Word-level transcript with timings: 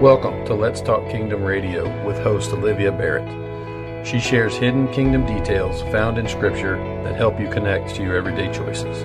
Welcome 0.00 0.44
to 0.44 0.54
Let's 0.54 0.80
Talk 0.80 1.10
Kingdom 1.10 1.42
Radio 1.42 1.82
with 2.06 2.20
host 2.20 2.52
Olivia 2.52 2.92
Barrett. 2.92 4.06
She 4.06 4.20
shares 4.20 4.56
hidden 4.56 4.86
kingdom 4.92 5.26
details 5.26 5.82
found 5.90 6.18
in 6.18 6.28
Scripture 6.28 6.76
that 7.02 7.16
help 7.16 7.40
you 7.40 7.50
connect 7.50 7.96
to 7.96 8.04
your 8.04 8.14
everyday 8.14 8.46
choices. 8.52 9.02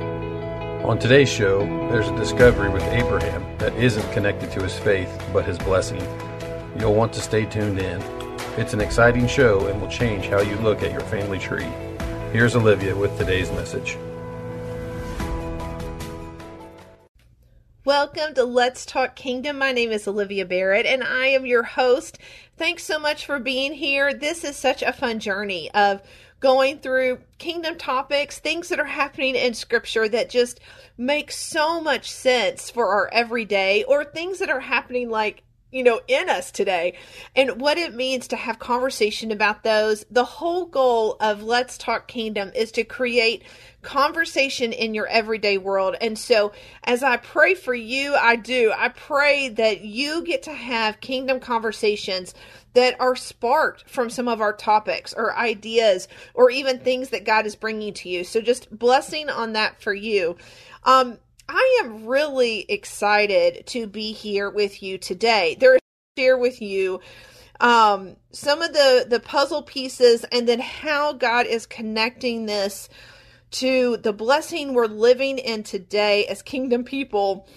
On 0.85 0.99
today's 0.99 1.29
show, 1.29 1.65
there's 1.89 2.09
a 2.09 2.15
discovery 2.15 2.69
with 2.69 2.83
Abraham 2.83 3.43
that 3.57 3.73
isn't 3.73 4.07
connected 4.13 4.51
to 4.51 4.61
his 4.61 4.77
faith 4.77 5.09
but 5.33 5.45
his 5.45 5.57
blessing. 5.57 6.05
You'll 6.77 6.93
want 6.93 7.11
to 7.13 7.21
stay 7.21 7.47
tuned 7.47 7.79
in. 7.79 7.99
It's 8.59 8.75
an 8.75 8.79
exciting 8.79 9.25
show 9.25 9.65
and 9.65 9.81
will 9.81 9.89
change 9.89 10.27
how 10.27 10.41
you 10.41 10.55
look 10.57 10.83
at 10.83 10.91
your 10.91 11.01
family 11.01 11.39
tree. 11.39 11.71
Here's 12.31 12.55
Olivia 12.55 12.95
with 12.95 13.17
today's 13.17 13.49
message. 13.53 13.97
Welcome 17.85 18.33
to 18.35 18.45
Let's 18.45 18.85
Talk 18.85 19.13
Kingdom. 19.13 19.57
My 19.57 19.73
name 19.73 19.91
is 19.91 20.07
Olivia 20.07 20.45
Barrett 20.45 20.85
and 20.85 21.03
I 21.03 21.25
am 21.27 21.45
your 21.45 21.63
host. 21.63 22.17
Thanks 22.55 22.85
so 22.85 22.97
much 22.97 23.25
for 23.25 23.39
being 23.39 23.73
here. 23.73 24.13
This 24.13 24.45
is 24.45 24.55
such 24.55 24.81
a 24.81 24.93
fun 24.93 25.19
journey 25.19 25.69
of 25.71 26.01
going 26.39 26.79
through 26.79 27.19
kingdom 27.39 27.77
topics, 27.77 28.39
things 28.39 28.69
that 28.69 28.79
are 28.79 28.85
happening 28.85 29.35
in 29.35 29.53
scripture 29.53 30.07
that 30.07 30.29
just 30.29 30.61
make 30.97 31.29
so 31.29 31.81
much 31.81 32.09
sense 32.09 32.69
for 32.69 32.87
our 32.87 33.09
everyday 33.11 33.83
or 33.83 34.05
things 34.05 34.39
that 34.39 34.49
are 34.49 34.61
happening 34.61 35.09
like 35.09 35.43
you 35.73 35.83
know, 35.83 35.99
in 36.07 36.29
us 36.29 36.51
today 36.51 36.93
and 37.35 37.59
what 37.59 37.79
it 37.79 37.95
means 37.95 38.27
to 38.27 38.35
have 38.35 38.59
conversation 38.59 39.31
about 39.31 39.63
those. 39.63 40.05
The 40.11 40.23
whole 40.23 40.67
goal 40.67 41.17
of 41.19 41.41
Let's 41.41 41.79
Talk 41.79 42.07
Kingdom 42.07 42.51
is 42.55 42.71
to 42.73 42.83
create 42.83 43.43
conversation 43.83 44.73
in 44.73 44.93
your 44.93 45.07
everyday 45.07 45.57
world. 45.57 45.95
And 46.01 46.17
so, 46.17 46.53
as 46.83 47.03
I 47.03 47.17
pray 47.17 47.53
for 47.53 47.73
you, 47.73 48.15
I 48.15 48.35
do. 48.35 48.73
I 48.75 48.89
pray 48.89 49.49
that 49.49 49.81
you 49.81 50.23
get 50.23 50.43
to 50.43 50.53
have 50.53 51.01
kingdom 51.01 51.39
conversations 51.39 52.33
that 52.73 52.99
are 52.99 53.15
sparked 53.15 53.89
from 53.89 54.09
some 54.09 54.27
of 54.27 54.41
our 54.41 54.53
topics 54.53 55.13
or 55.13 55.37
ideas 55.37 56.07
or 56.33 56.49
even 56.49 56.79
things 56.79 57.09
that 57.09 57.25
God 57.25 57.45
is 57.45 57.55
bringing 57.55 57.93
to 57.95 58.09
you. 58.09 58.23
So, 58.23 58.41
just 58.41 58.75
blessing 58.77 59.29
on 59.29 59.53
that 59.53 59.81
for 59.81 59.93
you. 59.93 60.37
Um, 60.83 61.19
I 61.47 61.81
am 61.83 62.05
really 62.05 62.65
excited 62.69 63.67
to 63.67 63.85
be 63.85 64.13
here 64.13 64.49
with 64.49 64.81
you 64.81 64.97
today. 64.97 65.55
There 65.59 65.75
is 65.75 65.81
share 66.17 66.37
with 66.37 66.61
you 66.61 67.01
um, 67.59 68.17
some 68.31 68.61
of 68.61 68.73
the 68.73 69.05
the 69.09 69.19
puzzle 69.19 69.63
pieces 69.63 70.25
and 70.31 70.47
then 70.47 70.59
how 70.59 71.13
God 71.13 71.45
is 71.45 71.65
connecting 71.65 72.45
this 72.45 72.89
to 73.53 73.97
the 73.97 74.13
blessing 74.13 74.73
we're 74.73 74.87
living 74.87 75.37
in 75.37 75.63
today 75.63 76.25
as 76.25 76.41
kingdom 76.41 76.83
people. 76.83 77.47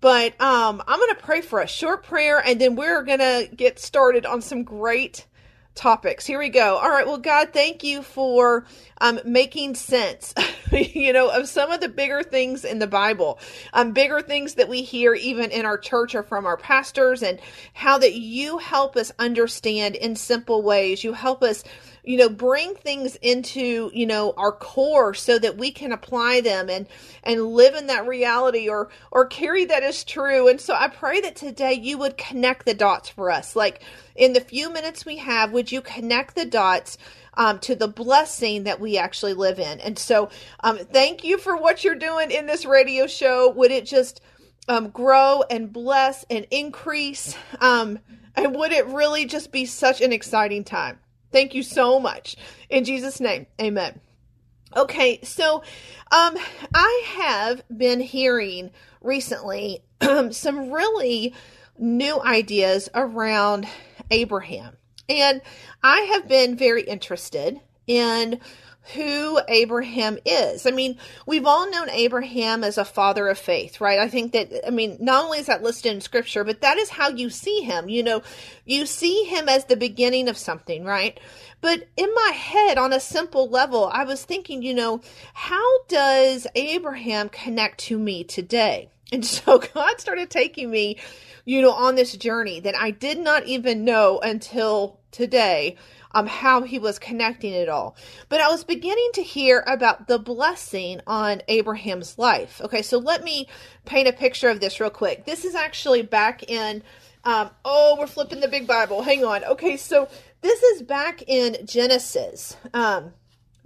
But 0.00 0.40
um, 0.40 0.82
I'm 0.86 0.98
going 0.98 1.14
to 1.14 1.22
pray 1.22 1.40
for 1.42 1.60
a 1.60 1.66
short 1.66 2.04
prayer 2.04 2.42
and 2.44 2.60
then 2.60 2.74
we're 2.74 3.02
going 3.02 3.18
to 3.18 3.48
get 3.54 3.78
started 3.78 4.24
on 4.24 4.40
some 4.40 4.64
great 4.64 5.26
topics. 5.74 6.26
Here 6.26 6.38
we 6.38 6.48
go. 6.48 6.76
All 6.76 6.90
right. 6.90 7.06
Well, 7.06 7.18
God, 7.18 7.50
thank 7.52 7.82
you 7.82 8.02
for 8.02 8.66
um, 9.00 9.20
making 9.24 9.74
sense, 9.74 10.34
you 10.72 11.12
know, 11.12 11.30
of 11.30 11.48
some 11.48 11.70
of 11.70 11.80
the 11.80 11.88
bigger 11.88 12.22
things 12.22 12.64
in 12.64 12.78
the 12.78 12.86
Bible, 12.86 13.38
um, 13.72 13.92
bigger 13.92 14.20
things 14.20 14.54
that 14.54 14.68
we 14.68 14.82
hear 14.82 15.14
even 15.14 15.50
in 15.50 15.64
our 15.64 15.78
church 15.78 16.14
or 16.14 16.22
from 16.22 16.44
our 16.44 16.56
pastors, 16.56 17.22
and 17.22 17.40
how 17.72 17.98
that 17.98 18.14
you 18.14 18.58
help 18.58 18.96
us 18.96 19.12
understand 19.18 19.96
in 19.96 20.16
simple 20.16 20.62
ways. 20.62 21.04
You 21.04 21.12
help 21.12 21.42
us 21.42 21.64
you 22.04 22.16
know 22.16 22.28
bring 22.28 22.74
things 22.74 23.16
into 23.16 23.90
you 23.92 24.06
know 24.06 24.32
our 24.36 24.52
core 24.52 25.14
so 25.14 25.38
that 25.38 25.56
we 25.56 25.70
can 25.70 25.92
apply 25.92 26.40
them 26.40 26.70
and 26.70 26.86
and 27.22 27.46
live 27.46 27.74
in 27.74 27.86
that 27.88 28.06
reality 28.06 28.68
or 28.68 28.90
or 29.10 29.26
carry 29.26 29.64
that 29.66 29.82
as 29.82 30.04
true. 30.04 30.48
And 30.48 30.60
so 30.60 30.74
i 30.74 30.88
pray 30.88 31.20
that 31.20 31.36
today 31.36 31.74
you 31.74 31.98
would 31.98 32.16
connect 32.16 32.66
the 32.66 32.74
dots 32.74 33.08
for 33.08 33.30
us. 33.30 33.54
Like 33.54 33.82
in 34.14 34.32
the 34.32 34.40
few 34.40 34.72
minutes 34.72 35.04
we 35.04 35.16
have 35.16 35.52
would 35.52 35.70
you 35.70 35.80
connect 35.80 36.34
the 36.34 36.46
dots 36.46 36.98
um, 37.34 37.58
to 37.60 37.74
the 37.76 37.88
blessing 37.88 38.64
that 38.64 38.80
we 38.80 38.98
actually 38.98 39.34
live 39.34 39.58
in? 39.58 39.80
And 39.80 39.98
so 39.98 40.30
um, 40.60 40.78
thank 40.78 41.24
you 41.24 41.38
for 41.38 41.56
what 41.56 41.84
you're 41.84 41.94
doing 41.94 42.30
in 42.30 42.46
this 42.46 42.64
radio 42.64 43.06
show. 43.06 43.50
Would 43.50 43.70
it 43.70 43.86
just 43.86 44.20
um, 44.68 44.90
grow 44.90 45.42
and 45.50 45.72
bless 45.72 46.24
and 46.30 46.46
increase? 46.50 47.36
Um, 47.60 47.98
and 48.36 48.54
would 48.54 48.72
it 48.72 48.86
really 48.86 49.26
just 49.26 49.52
be 49.52 49.64
such 49.64 50.00
an 50.00 50.12
exciting 50.12 50.64
time 50.64 50.98
Thank 51.32 51.54
you 51.54 51.62
so 51.62 52.00
much. 52.00 52.36
In 52.68 52.84
Jesus' 52.84 53.20
name, 53.20 53.46
amen. 53.60 54.00
Okay, 54.76 55.20
so 55.22 55.62
um, 56.12 56.36
I 56.74 57.04
have 57.16 57.62
been 57.76 58.00
hearing 58.00 58.70
recently 59.00 59.82
some 60.30 60.70
really 60.70 61.34
new 61.78 62.20
ideas 62.20 62.88
around 62.94 63.66
Abraham. 64.10 64.76
And 65.08 65.42
I 65.82 66.00
have 66.12 66.28
been 66.28 66.56
very 66.56 66.82
interested 66.82 67.58
in 67.86 68.38
who 68.94 69.40
Abraham 69.48 70.18
is. 70.24 70.66
I 70.66 70.70
mean, 70.70 70.96
we've 71.26 71.46
all 71.46 71.70
known 71.70 71.90
Abraham 71.90 72.64
as 72.64 72.78
a 72.78 72.84
father 72.84 73.28
of 73.28 73.38
faith, 73.38 73.80
right? 73.80 73.98
I 73.98 74.08
think 74.08 74.32
that, 74.32 74.66
I 74.66 74.70
mean, 74.70 74.96
not 75.00 75.24
only 75.24 75.38
is 75.38 75.46
that 75.46 75.62
listed 75.62 75.92
in 75.92 76.00
scripture, 76.00 76.44
but 76.44 76.62
that 76.62 76.78
is 76.78 76.90
how 76.90 77.08
you 77.08 77.30
see 77.30 77.60
him. 77.60 77.88
You 77.88 78.02
know, 78.02 78.22
you 78.64 78.86
see 78.86 79.24
him 79.24 79.48
as 79.48 79.66
the 79.66 79.76
beginning 79.76 80.28
of 80.28 80.36
something, 80.36 80.84
right? 80.84 81.20
But 81.60 81.86
in 81.96 82.12
my 82.14 82.30
head, 82.34 82.78
on 82.78 82.92
a 82.92 83.00
simple 83.00 83.48
level, 83.48 83.88
I 83.92 84.04
was 84.04 84.24
thinking, 84.24 84.62
you 84.62 84.74
know, 84.74 85.02
how 85.34 85.82
does 85.84 86.46
Abraham 86.54 87.28
connect 87.28 87.78
to 87.80 87.98
me 87.98 88.24
today? 88.24 88.90
And 89.12 89.26
so 89.26 89.58
God 89.58 90.00
started 90.00 90.30
taking 90.30 90.70
me, 90.70 90.96
you 91.44 91.62
know, 91.62 91.72
on 91.72 91.96
this 91.96 92.16
journey 92.16 92.60
that 92.60 92.76
I 92.76 92.92
did 92.92 93.18
not 93.18 93.44
even 93.44 93.84
know 93.84 94.20
until 94.20 95.00
today 95.10 95.76
um, 96.12 96.26
how 96.26 96.62
he 96.62 96.78
was 96.78 96.98
connecting 96.98 97.52
it 97.52 97.68
all. 97.68 97.96
But 98.28 98.40
I 98.40 98.48
was 98.48 98.64
beginning 98.64 99.10
to 99.14 99.22
hear 99.22 99.62
about 99.66 100.08
the 100.08 100.18
blessing 100.18 101.00
on 101.06 101.42
Abraham's 101.48 102.18
life. 102.18 102.60
Okay, 102.62 102.82
so 102.82 102.98
let 102.98 103.24
me 103.24 103.48
paint 103.84 104.08
a 104.08 104.12
picture 104.12 104.48
of 104.48 104.60
this 104.60 104.80
real 104.80 104.90
quick. 104.90 105.24
This 105.24 105.44
is 105.44 105.54
actually 105.54 106.02
back 106.02 106.50
in, 106.50 106.82
um, 107.24 107.50
oh, 107.64 107.96
we're 107.98 108.06
flipping 108.06 108.40
the 108.40 108.48
big 108.48 108.66
Bible. 108.66 109.02
Hang 109.02 109.24
on. 109.24 109.44
Okay, 109.44 109.76
so 109.76 110.08
this 110.42 110.62
is 110.62 110.82
back 110.82 111.22
in 111.26 111.58
Genesis, 111.66 112.56
um, 112.74 113.12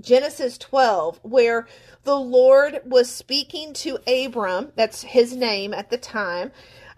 Genesis 0.01 0.59
12, 0.59 1.21
where 1.23 1.67
the 2.03 2.17
Lord 2.17 2.81
was 2.85 3.11
speaking 3.11 3.73
to 3.75 3.99
Abram, 4.07 4.73
that's 4.77 5.03
his 5.03 5.35
name 5.35 5.73
at 5.73 5.89
the 5.89 5.97
time, 5.97 6.53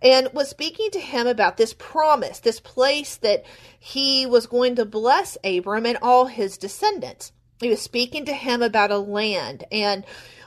and 0.07 0.33
was 0.33 0.49
speaking 0.49 0.89
to 0.93 1.01
him 1.01 1.27
about 1.27 1.57
this 1.57 1.75
promise, 1.75 2.39
this 2.39 2.61
place 2.61 3.17
that 3.17 3.45
he 3.81 4.25
was 4.25 4.47
going 4.47 4.77
to 4.77 4.85
bless 4.85 5.37
Abram 5.43 5.85
and 5.85 5.99
all 6.01 6.27
his 6.27 6.57
descendants. 6.57 7.33
He 7.61 7.69
was 7.69 7.83
speaking 7.83 8.25
to 8.27 8.33
him 8.33 8.63
about 8.63 8.93
a 8.93 8.99
land 8.99 9.65
and 9.73 10.05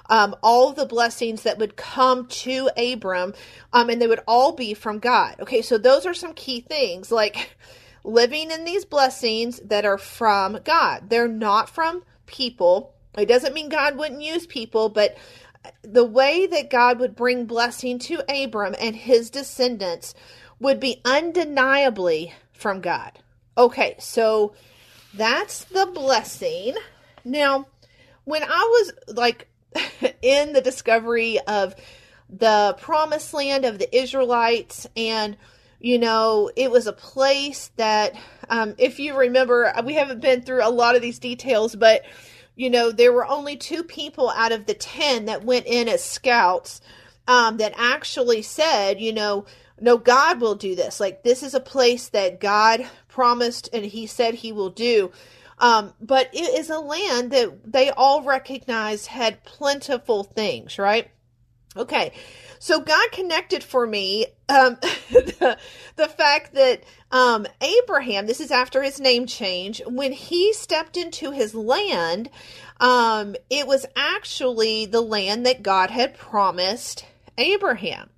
um, 0.09 0.33
all 0.41 0.71
the 0.71 0.85
blessings 0.85 1.43
that 1.43 1.57
would 1.57 1.75
come 1.75 2.27
to 2.27 2.69
Abram, 2.77 3.33
um, 3.73 3.89
and 3.89 4.01
they 4.01 4.07
would 4.07 4.21
all 4.25 4.53
be 4.53 4.73
from 4.73 4.99
God. 4.99 5.35
Okay, 5.41 5.61
so 5.61 5.77
those 5.77 6.05
are 6.05 6.13
some 6.13 6.33
key 6.33 6.61
things 6.61 7.11
like 7.11 7.57
living 8.05 8.51
in 8.51 8.63
these 8.63 8.85
blessings 8.85 9.59
that 9.65 9.83
are 9.83 9.97
from 9.97 10.59
God. 10.63 11.09
They're 11.09 11.27
not 11.27 11.69
from 11.69 12.03
people. 12.27 12.95
It 13.17 13.25
doesn't 13.25 13.53
mean 13.53 13.67
God 13.67 13.97
wouldn't 13.97 14.21
use 14.21 14.47
people, 14.47 14.87
but 14.87 15.17
the 15.81 16.05
way 16.05 16.47
that 16.47 16.69
God 16.69 16.99
would 16.99 17.15
bring 17.15 17.45
blessing 17.45 17.99
to 17.99 18.23
Abram 18.29 18.75
and 18.79 18.95
his 18.95 19.29
descendants 19.29 20.13
would 20.59 20.79
be 20.79 21.01
undeniably 21.05 22.33
from 22.53 22.81
God. 22.81 23.19
Okay, 23.57 23.95
so 23.99 24.53
that's 25.13 25.65
the 25.65 25.85
blessing. 25.85 26.75
Now, 27.25 27.67
when 28.25 28.43
I 28.43 28.47
was 28.47 28.91
like 29.15 29.47
in 30.21 30.53
the 30.53 30.61
discovery 30.61 31.39
of 31.47 31.75
the 32.29 32.75
promised 32.79 33.33
land 33.33 33.65
of 33.65 33.79
the 33.79 33.95
Israelites, 33.95 34.87
and 34.95 35.35
you 35.79 35.97
know, 35.97 36.51
it 36.55 36.69
was 36.69 36.87
a 36.87 36.93
place 36.93 37.71
that, 37.77 38.13
um, 38.49 38.75
if 38.77 38.99
you 38.99 39.17
remember, 39.17 39.73
we 39.85 39.93
haven't 39.93 40.19
been 40.19 40.41
through 40.41 40.65
a 40.65 40.69
lot 40.69 40.97
of 40.97 41.01
these 41.01 41.19
details, 41.19 41.73
but 41.73 42.03
you 42.59 42.69
know, 42.69 42.91
there 42.91 43.13
were 43.13 43.25
only 43.25 43.55
two 43.57 43.83
people 43.83 44.29
out 44.29 44.51
of 44.51 44.65
the 44.65 44.73
10 44.75 45.25
that 45.25 45.43
went 45.45 45.65
in 45.65 45.87
as 45.87 46.03
scouts. 46.03 46.81
um, 47.29 47.57
that 47.57 47.73
actually 47.77 48.41
said, 48.41 48.99
you 48.99 49.13
know, 49.13 49.45
no, 49.79 49.97
God 49.97 50.41
will 50.41 50.55
do 50.55 50.75
this. 50.75 50.99
Like, 50.99 51.23
this 51.23 51.43
is 51.43 51.53
a 51.53 51.59
place 51.59 52.09
that 52.09 52.39
God 52.41 52.85
promised 53.07 53.69
and 53.71 53.85
He 53.85 54.07
said 54.07 54.33
He 54.33 54.51
will 54.51 54.71
do. 54.71 55.11
Um, 55.59 55.93
but 56.01 56.29
it 56.33 56.59
is 56.59 56.69
a 56.71 56.79
land 56.79 57.31
that 57.31 57.71
they 57.71 57.91
all 57.91 58.23
recognized 58.23 59.07
had 59.07 59.43
plentiful 59.43 60.23
things, 60.23 60.79
right? 60.79 61.11
Okay, 61.77 62.11
so 62.57 62.81
God 62.81 63.11
connected 63.11 63.63
for 63.63 63.85
me 63.85 64.25
um, 64.49 64.77
the, 65.11 65.57
the 65.95 66.07
fact 66.07 66.53
that 66.55 66.83
um, 67.11 67.45
Abraham, 67.61 68.25
this 68.25 68.39
is 68.39 68.51
after 68.51 68.81
his 68.81 68.99
name 68.99 69.27
change, 69.27 69.81
when 69.85 70.11
he 70.11 70.51
stepped 70.53 70.97
into 70.97 71.31
his 71.31 71.53
land, 71.53 72.29
um, 72.79 73.35
it 73.49 73.67
was 73.67 73.85
actually 73.95 74.87
the 74.87 75.01
land 75.01 75.45
that 75.45 75.61
God 75.61 75.91
had 75.91 76.17
promised 76.17 77.05
Abraham. 77.37 78.09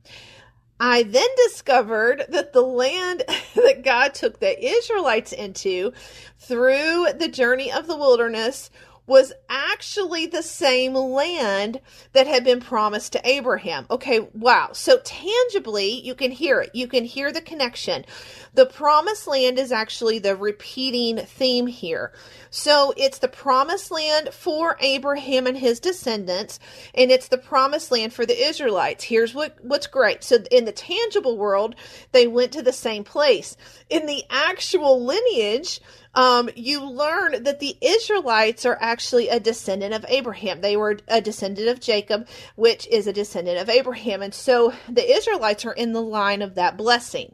I 0.80 1.04
then 1.04 1.30
discovered 1.46 2.26
that 2.30 2.54
the 2.54 2.64
land 2.64 3.24
that 3.56 3.84
God 3.84 4.14
took 4.16 4.40
the 4.40 4.66
Israelites 4.66 5.34
into 5.34 5.94
through 6.40 7.08
the 7.20 7.30
journey 7.30 7.72
of 7.72 7.86
the 7.86 7.98
wilderness 7.98 8.72
was 9.12 9.34
actually 9.50 10.26
the 10.26 10.42
same 10.42 10.94
land 10.94 11.82
that 12.14 12.28
had 12.28 12.46
been 12.46 12.62
promised 12.62 13.12
to 13.12 13.28
Abraham. 13.28 13.86
Okay, 13.92 14.22
wow. 14.34 14.70
So 14.72 15.02
tangibly, 15.04 16.00
you 16.00 16.16
can 16.16 16.32
hear 16.32 16.62
it. 16.62 16.74
You 16.74 16.88
can 16.88 17.04
hear 17.04 17.30
the 17.30 17.42
connection. 17.42 18.06
The 18.54 18.66
promised 18.66 19.28
land 19.28 19.60
is 19.60 19.74
actually 19.74 20.20
the 20.20 20.38
repeating 20.38 21.18
theme 21.18 21.68
here. 21.68 22.14
So 22.52 22.94
it's 22.96 23.20
the 23.20 23.28
promised 23.28 23.92
land 23.92 24.30
for 24.32 24.78
Abraham 24.80 25.46
and 25.46 25.58
his 25.58 25.82
descendants, 25.82 26.60
and 26.96 27.12
it's 27.12 27.28
the 27.28 27.38
promised 27.38 27.92
land 27.92 28.14
for 28.14 28.26
the 28.26 28.42
Israelites. 28.48 29.04
Here's 29.04 29.34
what, 29.34 29.58
what's 29.62 29.88
great. 29.88 30.24
So 30.24 30.38
in 30.52 30.64
the 30.64 30.72
tangible 30.72 31.38
world, 31.38 31.76
they 32.14 32.28
went 32.28 32.54
to 32.54 32.62
the 32.62 32.72
same 32.72 33.04
place. 33.04 33.58
In 33.90 34.06
the 34.06 34.24
actual 34.30 35.04
lineage, 35.04 35.82
um, 36.14 36.50
you 36.56 36.84
learn 36.84 37.44
that 37.44 37.60
the 37.60 37.78
Israelites 37.82 38.66
are 38.66 38.78
actually 38.82 39.30
a 39.30 39.40
descendant 39.40 39.94
of 39.94 40.06
Abraham. 40.10 40.62
They 40.62 40.76
were 40.76 40.98
a 41.08 41.22
descendant 41.22 41.68
of 41.70 41.80
Jacob, 41.80 42.28
which 42.56 42.88
is 42.88 43.08
a 43.08 43.14
descendant 43.14 43.60
of 43.60 43.70
Abraham. 43.70 44.22
And 44.22 44.34
so 44.34 44.74
the 44.90 45.10
Israelites 45.10 45.66
are 45.66 45.74
in 45.74 45.94
the 45.94 46.02
line 46.02 46.42
of 46.42 46.56
that 46.56 46.78
blessing. 46.78 47.34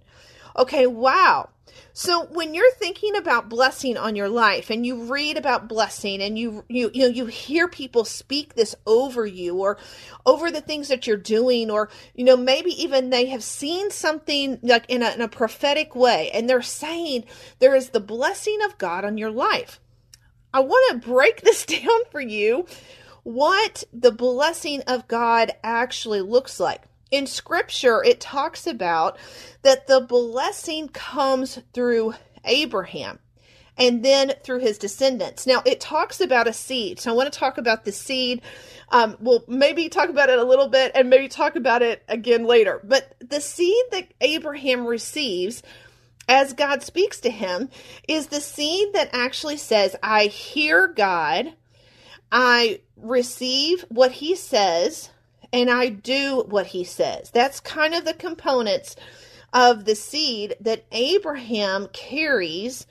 Okay, 0.57 0.87
wow. 0.87 1.49
So 1.93 2.25
when 2.25 2.53
you're 2.53 2.71
thinking 2.71 3.15
about 3.15 3.49
blessing 3.49 3.97
on 3.97 4.15
your 4.15 4.29
life 4.29 4.69
and 4.69 4.85
you 4.85 5.03
read 5.03 5.37
about 5.37 5.67
blessing 5.67 6.21
and 6.21 6.37
you 6.37 6.63
you 6.69 6.91
you 6.93 7.01
know 7.01 7.07
you 7.07 7.25
hear 7.25 7.67
people 7.67 8.05
speak 8.05 8.53
this 8.53 8.75
over 8.85 9.25
you 9.25 9.55
or 9.55 9.77
over 10.25 10.51
the 10.51 10.61
things 10.61 10.87
that 10.87 11.07
you're 11.07 11.17
doing 11.17 11.71
or 11.71 11.89
you 12.13 12.23
know 12.23 12.37
maybe 12.37 12.69
even 12.81 13.09
they 13.09 13.25
have 13.27 13.43
seen 13.43 13.89
something 13.89 14.59
like 14.61 14.85
in 14.89 15.01
a, 15.03 15.11
in 15.11 15.21
a 15.21 15.27
prophetic 15.27 15.95
way 15.95 16.29
and 16.31 16.49
they're 16.49 16.61
saying 16.61 17.25
there 17.59 17.75
is 17.75 17.89
the 17.89 17.99
blessing 17.99 18.59
of 18.65 18.77
God 18.77 19.03
on 19.03 19.17
your 19.17 19.31
life. 19.31 19.79
I 20.53 20.59
want 20.61 21.01
to 21.01 21.09
break 21.09 21.41
this 21.43 21.65
down 21.65 22.05
for 22.11 22.21
you 22.21 22.65
what 23.23 23.83
the 23.91 24.11
blessing 24.11 24.81
of 24.87 25.07
God 25.07 25.51
actually 25.63 26.21
looks 26.21 26.59
like 26.59 26.83
in 27.11 27.25
scripture 27.25 28.03
it 28.03 28.19
talks 28.19 28.67
about 28.67 29.17
that 29.61 29.87
the 29.87 30.01
blessing 30.01 30.87
comes 30.89 31.59
through 31.73 32.13
Abraham 32.45 33.19
and 33.77 34.03
then 34.03 34.33
through 34.43 34.59
his 34.59 34.77
descendants. 34.77 35.45
Now 35.45 35.61
it 35.65 35.79
talks 35.79 36.19
about 36.19 36.47
a 36.47 36.53
seed. 36.53 36.99
So 36.99 37.11
I 37.11 37.15
want 37.15 37.31
to 37.31 37.39
talk 37.39 37.57
about 37.57 37.85
the 37.85 37.91
seed. 37.91 38.41
Um, 38.89 39.17
we'll 39.19 39.43
maybe 39.47 39.89
talk 39.89 40.09
about 40.09 40.29
it 40.29 40.39
a 40.39 40.43
little 40.43 40.67
bit 40.67 40.91
and 40.95 41.09
maybe 41.09 41.27
talk 41.27 41.55
about 41.55 41.81
it 41.81 42.03
again 42.07 42.45
later. 42.45 42.81
But 42.83 43.15
the 43.19 43.41
seed 43.41 43.83
that 43.91 44.13
Abraham 44.21 44.87
receives 44.87 45.61
as 46.27 46.53
God 46.53 46.83
speaks 46.83 47.19
to 47.21 47.29
him 47.29 47.69
is 48.07 48.27
the 48.27 48.41
seed 48.41 48.93
that 48.93 49.09
actually 49.13 49.57
says, 49.57 49.95
I 50.01 50.25
hear 50.25 50.87
God, 50.87 51.53
I 52.31 52.81
receive 52.97 53.85
what 53.89 54.11
he 54.11 54.35
says, 54.35 55.09
and 55.51 55.69
I 55.69 55.89
do 55.89 56.45
what 56.47 56.67
he 56.67 56.83
says. 56.83 57.29
That's 57.31 57.59
kind 57.59 57.93
of 57.93 58.05
the 58.05 58.13
components 58.13 58.95
of 59.53 59.85
the 59.85 59.95
seed 59.95 60.55
that 60.59 60.85
Abraham 60.91 61.87
carries 61.93 62.85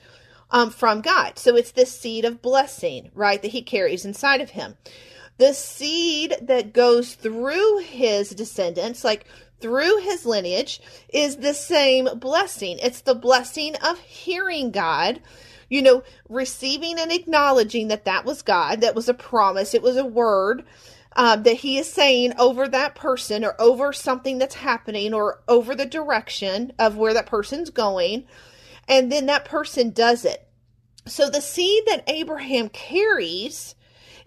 um, 0.49 0.69
from 0.69 1.01
God. 1.01 1.37
So 1.37 1.55
it's 1.55 1.71
the 1.71 1.85
seed 1.85 2.25
of 2.25 2.41
blessing, 2.41 3.11
right, 3.13 3.41
that 3.41 3.51
he 3.51 3.61
carries 3.61 4.05
inside 4.05 4.41
of 4.41 4.51
him. 4.51 4.77
The 5.37 5.53
seed 5.53 6.35
that 6.41 6.73
goes 6.73 7.13
through 7.13 7.79
his 7.79 8.29
descendants, 8.31 9.03
like 9.03 9.25
through 9.59 9.99
his 9.99 10.25
lineage, 10.25 10.81
is 11.09 11.37
the 11.37 11.53
same 11.53 12.09
blessing. 12.17 12.79
It's 12.81 13.01
the 13.01 13.15
blessing 13.15 13.75
of 13.75 13.99
hearing 13.99 14.71
God 14.71 15.21
you 15.69 15.81
know, 15.81 16.03
receiving 16.29 16.97
and 16.97 17.11
acknowledging 17.11 17.89
that 17.89 18.05
that 18.05 18.25
was 18.25 18.41
God, 18.41 18.81
that 18.81 18.95
was 18.95 19.09
a 19.09 19.13
promise, 19.13 19.73
it 19.73 19.81
was 19.81 19.97
a 19.97 20.05
word, 20.05 20.63
um, 21.17 21.43
that 21.43 21.57
he 21.57 21.79
is 21.79 21.91
saying 21.91 22.33
over 22.37 22.67
that 22.67 22.93
person 22.93 23.43
or 23.43 23.59
over 23.59 23.91
something 23.91 24.37
that's 24.37 24.55
happening 24.55 25.15
or 25.15 25.41
over 25.47 25.73
the 25.73 25.85
direction 25.85 26.71
of 26.77 26.95
where 26.95 27.15
that 27.15 27.25
person's 27.25 27.71
going. 27.71 28.25
And 28.87 29.11
then 29.11 29.25
that 29.25 29.43
person 29.43 29.89
does 29.89 30.23
it. 30.23 30.47
So 31.07 31.29
the 31.29 31.41
seed 31.41 31.83
that 31.87 32.03
Abraham 32.07 32.69
carries 32.69 33.73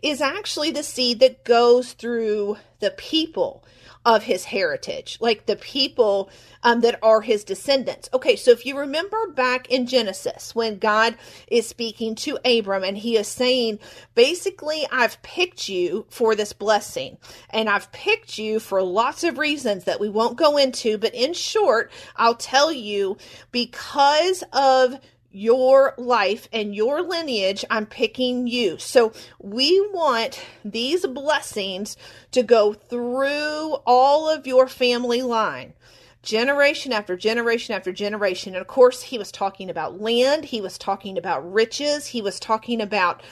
is 0.03 0.21
actually 0.21 0.73
the 0.73 0.83
seed 0.83 1.21
that 1.21 1.45
goes 1.45 1.93
through 1.93 2.57
the 2.81 2.91
people 2.91 3.65
of 4.05 4.23
his 4.23 4.45
heritage, 4.45 5.19
like 5.21 5.47
the 5.47 5.57
people 5.57 6.31
um, 6.63 6.81
that 6.81 6.99
are 7.03 7.21
his 7.21 7.45
descendants. 7.45 8.09
Okay, 8.15 8.35
so 8.35 8.51
if 8.51 8.65
you 8.65 8.79
remember 8.79 9.31
back 9.33 9.71
in 9.71 9.87
Genesis 9.87 10.55
when 10.55 10.79
God 10.79 11.17
is 11.49 11.67
speaking 11.67 12.15
to 12.17 12.39
Abram 12.45 12.83
and 12.83 12.97
he 12.97 13.17
is 13.17 13.29
saying, 13.29 13.79
basically, 14.15 14.87
I've 14.91 15.21
picked 15.23 15.69
you 15.69 16.07
for 16.09 16.35
this 16.35 16.53
blessing, 16.53 17.19
and 17.51 17.69
I've 17.69 17.93
picked 17.93 18.39
you 18.39 18.59
for 18.59 18.83
lots 18.83 19.23
of 19.23 19.39
reasons 19.39 19.85
that 19.85 20.01
we 20.01 20.09
won't 20.09 20.39
go 20.39 20.57
into, 20.57 20.97
but 20.97 21.15
in 21.15 21.35
short, 21.35 21.91
I'll 22.17 22.35
tell 22.35 22.73
you 22.73 23.19
because 23.53 24.43
of 24.53 24.99
your 25.31 25.95
life 25.97 26.49
and 26.53 26.75
your 26.75 27.03
lineage, 27.03 27.65
I'm 27.71 27.87
picking 27.87 28.47
you. 28.47 28.79
So 28.79 29.13
we 29.39 29.81
want 29.93 30.45
these 30.65 31.07
blessings 31.07 31.97
to 32.33 32.43
go 32.43 32.73
through 32.73 33.77
all 33.87 34.29
of 34.29 34.47
your 34.47 34.67
family 34.67 35.23
line. 35.23 35.75
Generation 36.23 36.93
after 36.93 37.17
generation 37.17 37.75
after 37.75 37.93
generation. 37.93 38.55
And 38.55 38.61
of 38.61 38.67
course, 38.67 39.03
he 39.03 39.17
was 39.17 39.33
talking 39.33 39.71
about 39.71 40.01
land. 40.01 40.45
He 40.45 40.61
was 40.61 40.77
talking 40.77 41.17
about 41.17 41.51
riches. 41.51 42.09
He 42.09 42.21
was 42.21 42.39
talking 42.39 42.83
about 42.83 43.23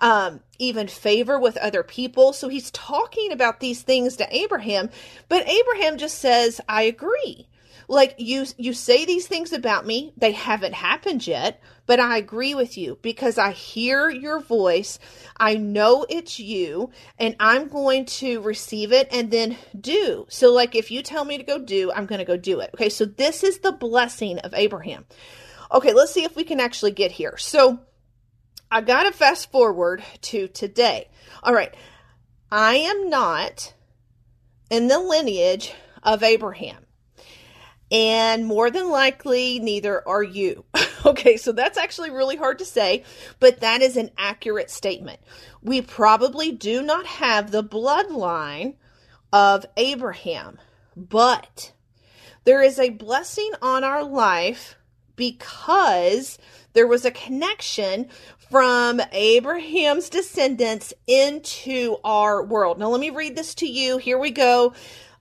um, 0.00 0.40
even 0.58 0.86
favor 0.86 1.40
with 1.40 1.56
other 1.56 1.82
people. 1.82 2.32
So 2.32 2.48
he's 2.48 2.70
talking 2.70 3.32
about 3.32 3.58
these 3.58 3.82
things 3.82 4.16
to 4.16 4.36
Abraham. 4.36 4.90
But 5.28 5.48
Abraham 5.48 5.96
just 5.96 6.18
says, 6.18 6.60
I 6.68 6.82
agree 6.82 7.48
like 7.88 8.14
you 8.18 8.46
you 8.56 8.72
say 8.72 9.04
these 9.04 9.26
things 9.26 9.52
about 9.52 9.86
me. 9.86 10.12
They 10.16 10.32
haven't 10.32 10.74
happened 10.74 11.26
yet 11.26 11.60
but 11.86 12.00
i 12.00 12.16
agree 12.18 12.54
with 12.54 12.76
you 12.76 12.98
because 13.00 13.38
i 13.38 13.52
hear 13.52 14.10
your 14.10 14.40
voice. 14.40 14.98
I 15.38 15.54
know 15.54 16.04
it's 16.08 16.38
you 16.38 16.90
and 17.18 17.36
i'm 17.40 17.68
going 17.68 18.04
to 18.06 18.40
receive 18.40 18.92
it 18.92 19.08
and 19.10 19.30
then 19.30 19.56
do. 19.78 20.26
So 20.28 20.52
like 20.52 20.74
if 20.74 20.90
you 20.90 21.02
tell 21.02 21.24
me 21.24 21.38
to 21.38 21.44
go 21.44 21.58
do 21.58 21.90
i'm 21.92 22.06
going 22.06 22.18
to 22.18 22.24
go 22.24 22.36
do 22.36 22.60
it. 22.60 22.70
Okay 22.74 22.88
so 22.88 23.04
this 23.04 23.42
is 23.42 23.60
the 23.60 23.72
blessing 23.72 24.38
of 24.40 24.52
abraham. 24.54 25.06
Okay 25.72 25.92
let's 25.92 26.12
see 26.12 26.24
if 26.24 26.36
we 26.36 26.44
can 26.44 26.60
actually 26.60 26.92
get 26.92 27.12
here. 27.12 27.36
So 27.38 27.80
i 28.70 28.80
gotta 28.80 29.12
fast 29.12 29.50
forward 29.50 30.02
to 30.22 30.48
today. 30.48 31.08
All 31.42 31.54
right. 31.54 31.74
I 32.50 32.76
am 32.76 33.10
not 33.10 33.74
in 34.70 34.88
the 34.88 34.98
lineage 34.98 35.72
of 36.02 36.22
abraham 36.22 36.85
and 37.90 38.46
more 38.46 38.70
than 38.70 38.90
likely, 38.90 39.60
neither 39.60 40.06
are 40.08 40.22
you. 40.22 40.64
okay, 41.06 41.36
so 41.36 41.52
that's 41.52 41.78
actually 41.78 42.10
really 42.10 42.36
hard 42.36 42.58
to 42.58 42.64
say, 42.64 43.04
but 43.38 43.60
that 43.60 43.82
is 43.82 43.96
an 43.96 44.10
accurate 44.18 44.70
statement. 44.70 45.20
We 45.62 45.82
probably 45.82 46.52
do 46.52 46.82
not 46.82 47.06
have 47.06 47.50
the 47.50 47.62
bloodline 47.62 48.74
of 49.32 49.66
Abraham, 49.76 50.58
but 50.96 51.72
there 52.44 52.62
is 52.62 52.78
a 52.78 52.90
blessing 52.90 53.50
on 53.62 53.84
our 53.84 54.02
life 54.02 54.76
because 55.14 56.38
there 56.72 56.86
was 56.86 57.04
a 57.04 57.10
connection 57.10 58.08
from 58.50 59.00
Abraham's 59.12 60.08
descendants 60.08 60.92
into 61.06 61.96
our 62.04 62.44
world. 62.44 62.78
Now, 62.78 62.88
let 62.88 63.00
me 63.00 63.10
read 63.10 63.36
this 63.36 63.54
to 63.56 63.66
you. 63.66 63.98
Here 63.98 64.18
we 64.18 64.30
go. 64.30 64.74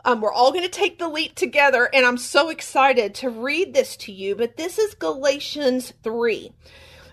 Um, 0.06 0.22
we're 0.22 0.32
all 0.32 0.52
going 0.52 0.64
to 0.64 0.70
take 0.70 1.00
the 1.00 1.10
leap 1.10 1.34
together, 1.34 1.90
and 1.92 2.06
I'm 2.06 2.20
so 2.20 2.50
excited 2.50 3.16
to 3.16 3.30
read 3.30 3.74
this 3.74 3.98
to 3.98 4.12
you. 4.12 4.36
But 4.36 4.56
this 4.56 4.78
is 4.78 4.94
Galatians 4.94 5.94
3. 6.04 6.54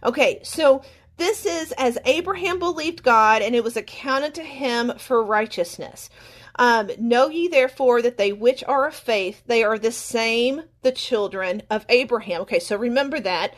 Okay, 0.04 0.40
so 0.44 0.82
this 1.16 1.46
is 1.46 1.72
as 1.72 1.96
Abraham 2.04 2.58
believed 2.58 3.02
God, 3.02 3.40
and 3.40 3.54
it 3.54 3.64
was 3.64 3.78
accounted 3.78 4.34
to 4.34 4.42
him 4.42 4.92
for 4.98 5.24
righteousness. 5.24 6.10
Um, 6.56 6.90
know 6.98 7.30
ye 7.30 7.48
therefore 7.48 8.02
that 8.02 8.18
they 8.18 8.30
which 8.30 8.62
are 8.64 8.86
of 8.86 8.94
faith, 8.94 9.42
they 9.46 9.64
are 9.64 9.78
the 9.78 9.90
same, 9.90 10.64
the 10.82 10.92
children 10.92 11.62
of 11.70 11.86
Abraham. 11.88 12.42
Okay, 12.42 12.58
so 12.58 12.76
remember 12.76 13.20
that. 13.20 13.54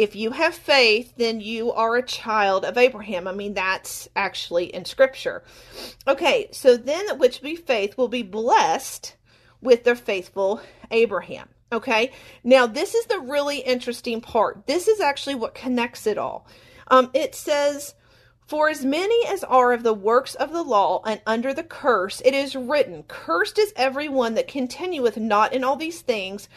If 0.00 0.16
you 0.16 0.30
have 0.30 0.54
faith, 0.54 1.12
then 1.18 1.42
you 1.42 1.72
are 1.72 1.94
a 1.94 2.02
child 2.02 2.64
of 2.64 2.78
Abraham. 2.78 3.28
I 3.28 3.32
mean, 3.32 3.52
that's 3.52 4.08
actually 4.16 4.74
in 4.74 4.86
scripture. 4.86 5.42
Okay, 6.08 6.48
so 6.52 6.78
then 6.78 7.18
which 7.18 7.42
be 7.42 7.54
faith 7.54 7.98
will 7.98 8.08
be 8.08 8.22
blessed 8.22 9.14
with 9.60 9.84
their 9.84 9.94
faithful 9.94 10.62
Abraham. 10.90 11.50
Okay, 11.70 12.12
now 12.42 12.66
this 12.66 12.94
is 12.94 13.04
the 13.04 13.20
really 13.20 13.58
interesting 13.58 14.22
part. 14.22 14.66
This 14.66 14.88
is 14.88 15.00
actually 15.00 15.34
what 15.34 15.54
connects 15.54 16.06
it 16.06 16.16
all. 16.16 16.46
Um, 16.88 17.10
it 17.12 17.34
says, 17.34 17.94
For 18.46 18.70
as 18.70 18.82
many 18.82 19.26
as 19.28 19.44
are 19.44 19.74
of 19.74 19.82
the 19.82 19.92
works 19.92 20.34
of 20.34 20.50
the 20.50 20.62
law 20.62 21.02
and 21.04 21.20
under 21.26 21.52
the 21.52 21.62
curse, 21.62 22.22
it 22.24 22.32
is 22.32 22.56
written, 22.56 23.02
Cursed 23.02 23.58
is 23.58 23.74
everyone 23.76 24.32
that 24.36 24.48
continueth 24.48 25.18
not 25.18 25.52
in 25.52 25.62
all 25.62 25.76
these 25.76 26.00
things 26.00 26.48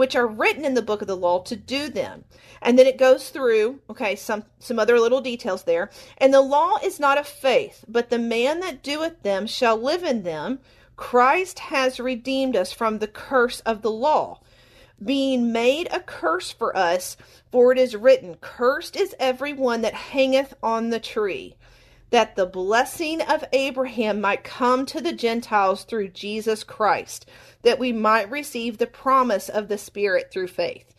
which 0.00 0.16
are 0.16 0.26
written 0.26 0.64
in 0.64 0.72
the 0.72 0.80
book 0.80 1.02
of 1.02 1.06
the 1.06 1.14
law 1.14 1.40
to 1.40 1.54
do 1.54 1.90
them. 1.90 2.24
And 2.62 2.78
then 2.78 2.86
it 2.86 2.96
goes 2.96 3.28
through, 3.28 3.80
okay, 3.90 4.16
some 4.16 4.44
some 4.58 4.78
other 4.78 4.98
little 4.98 5.20
details 5.20 5.64
there. 5.64 5.90
And 6.16 6.32
the 6.32 6.40
law 6.40 6.78
is 6.82 6.98
not 6.98 7.18
of 7.18 7.26
faith, 7.26 7.84
but 7.86 8.08
the 8.08 8.18
man 8.18 8.60
that 8.60 8.82
doeth 8.82 9.22
them 9.22 9.46
shall 9.46 9.76
live 9.76 10.02
in 10.02 10.22
them. 10.22 10.60
Christ 10.96 11.58
has 11.58 12.00
redeemed 12.00 12.56
us 12.56 12.72
from 12.72 12.98
the 12.98 13.08
curse 13.08 13.60
of 13.60 13.82
the 13.82 13.90
law 13.90 14.40
being 15.04 15.52
made 15.52 15.88
a 15.90 16.00
curse 16.00 16.50
for 16.50 16.74
us, 16.76 17.18
for 17.50 17.70
it 17.70 17.78
is 17.78 17.96
written, 17.96 18.36
Cursed 18.40 18.96
is 18.96 19.14
every 19.18 19.52
one 19.52 19.82
that 19.82 19.94
hangeth 19.94 20.54
on 20.62 20.90
the 20.90 21.00
tree, 21.00 21.56
that 22.10 22.36
the 22.36 22.46
blessing 22.46 23.22
of 23.22 23.44
Abraham 23.52 24.20
might 24.20 24.44
come 24.44 24.84
to 24.86 25.00
the 25.00 25.12
Gentiles 25.12 25.84
through 25.84 26.08
Jesus 26.08 26.64
Christ, 26.64 27.26
that 27.62 27.78
we 27.78 27.92
might 27.92 28.30
receive 28.30 28.78
the 28.78 28.86
promise 28.86 29.48
of 29.48 29.68
the 29.68 29.78
Spirit 29.78 30.30
through 30.30 30.48
faith. 30.48 30.92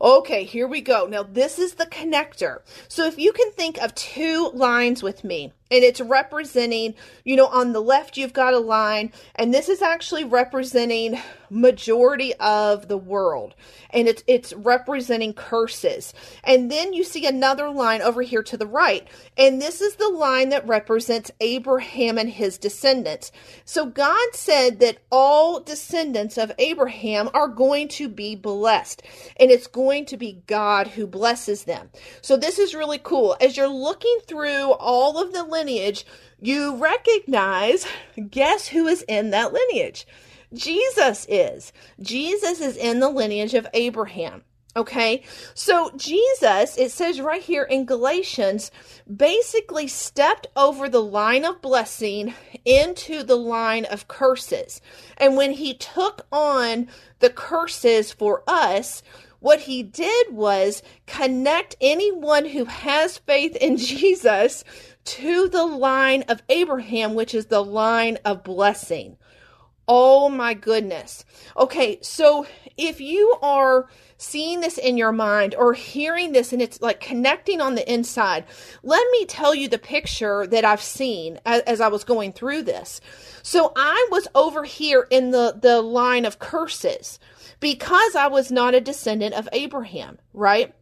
Okay, 0.00 0.44
here 0.44 0.68
we 0.68 0.80
go. 0.80 1.06
Now, 1.06 1.24
this 1.24 1.58
is 1.58 1.74
the 1.74 1.86
connector. 1.86 2.60
So, 2.86 3.06
if 3.06 3.18
you 3.18 3.32
can 3.32 3.50
think 3.52 3.78
of 3.78 3.94
two 3.94 4.50
lines 4.54 5.02
with 5.02 5.24
me, 5.24 5.52
and 5.70 5.84
it's 5.84 6.00
representing, 6.00 6.94
you 7.24 7.36
know, 7.36 7.46
on 7.46 7.72
the 7.72 7.80
left, 7.80 8.16
you've 8.16 8.32
got 8.32 8.54
a 8.54 8.58
line, 8.58 9.12
and 9.34 9.52
this 9.52 9.68
is 9.68 9.82
actually 9.82 10.24
representing 10.24 11.18
majority 11.50 12.34
of 12.34 12.88
the 12.88 12.98
world 12.98 13.54
and 13.90 14.06
it's 14.08 14.22
it's 14.26 14.52
representing 14.52 15.32
curses. 15.32 16.12
And 16.44 16.70
then 16.70 16.92
you 16.92 17.04
see 17.04 17.26
another 17.26 17.70
line 17.70 18.02
over 18.02 18.22
here 18.22 18.42
to 18.44 18.56
the 18.56 18.66
right 18.66 19.06
and 19.36 19.60
this 19.60 19.80
is 19.80 19.96
the 19.96 20.08
line 20.08 20.50
that 20.50 20.66
represents 20.66 21.30
Abraham 21.40 22.18
and 22.18 22.28
his 22.28 22.58
descendants. 22.58 23.32
So 23.64 23.86
God 23.86 24.34
said 24.34 24.80
that 24.80 24.98
all 25.10 25.60
descendants 25.60 26.38
of 26.38 26.52
Abraham 26.58 27.30
are 27.34 27.48
going 27.48 27.88
to 27.88 28.08
be 28.08 28.34
blessed 28.34 29.02
and 29.38 29.50
it's 29.50 29.66
going 29.66 30.06
to 30.06 30.16
be 30.16 30.42
God 30.46 30.88
who 30.88 31.06
blesses 31.06 31.64
them. 31.64 31.90
So 32.20 32.36
this 32.36 32.58
is 32.58 32.74
really 32.74 32.98
cool. 32.98 33.36
As 33.40 33.56
you're 33.56 33.68
looking 33.68 34.18
through 34.26 34.72
all 34.72 35.20
of 35.22 35.32
the 35.32 35.44
lineage 35.58 36.06
you 36.40 36.76
recognize 36.76 37.86
guess 38.30 38.68
who 38.68 38.86
is 38.86 39.04
in 39.08 39.30
that 39.30 39.52
lineage 39.52 40.06
Jesus 40.54 41.26
is. 41.28 41.72
Jesus 42.00 42.60
is 42.60 42.76
in 42.76 43.00
the 43.00 43.10
lineage 43.10 43.54
of 43.54 43.66
Abraham. 43.74 44.44
Okay, 44.76 45.24
so 45.54 45.90
Jesus, 45.96 46.76
it 46.76 46.92
says 46.92 47.20
right 47.20 47.42
here 47.42 47.64
in 47.64 47.84
Galatians, 47.84 48.70
basically 49.14 49.88
stepped 49.88 50.46
over 50.54 50.88
the 50.88 51.02
line 51.02 51.44
of 51.44 51.60
blessing 51.60 52.34
into 52.64 53.24
the 53.24 53.36
line 53.36 53.86
of 53.86 54.06
curses. 54.06 54.80
And 55.16 55.36
when 55.36 55.52
he 55.52 55.74
took 55.74 56.26
on 56.30 56.86
the 57.18 57.30
curses 57.30 58.12
for 58.12 58.44
us, 58.46 59.02
what 59.40 59.60
he 59.60 59.82
did 59.82 60.32
was 60.32 60.82
connect 61.06 61.76
anyone 61.80 62.44
who 62.44 62.64
has 62.64 63.18
faith 63.18 63.56
in 63.56 63.76
Jesus 63.76 64.64
to 65.04 65.48
the 65.48 65.64
line 65.64 66.22
of 66.28 66.42
Abraham, 66.48 67.14
which 67.14 67.34
is 67.34 67.46
the 67.46 67.64
line 67.64 68.18
of 68.24 68.44
blessing. 68.44 69.16
Oh 69.90 70.28
my 70.28 70.52
goodness. 70.52 71.24
Okay, 71.56 71.98
so 72.02 72.46
if 72.76 73.00
you 73.00 73.36
are 73.40 73.88
seeing 74.18 74.60
this 74.60 74.76
in 74.76 74.98
your 74.98 75.12
mind 75.12 75.54
or 75.54 75.72
hearing 75.72 76.32
this 76.32 76.52
and 76.52 76.60
it's 76.60 76.82
like 76.82 77.00
connecting 77.00 77.62
on 77.62 77.74
the 77.74 77.90
inside, 77.90 78.44
let 78.82 79.04
me 79.12 79.24
tell 79.24 79.54
you 79.54 79.66
the 79.66 79.78
picture 79.78 80.46
that 80.46 80.64
I've 80.64 80.82
seen 80.82 81.40
as, 81.46 81.62
as 81.62 81.80
I 81.80 81.88
was 81.88 82.04
going 82.04 82.34
through 82.34 82.64
this. 82.64 83.00
So 83.42 83.72
I 83.76 84.08
was 84.10 84.28
over 84.34 84.64
here 84.64 85.06
in 85.08 85.30
the, 85.30 85.56
the 85.58 85.80
line 85.80 86.26
of 86.26 86.38
curses 86.38 87.18
because 87.58 88.14
I 88.14 88.26
was 88.26 88.52
not 88.52 88.74
a 88.74 88.82
descendant 88.82 89.34
of 89.34 89.48
Abraham, 89.52 90.18
right? 90.34 90.74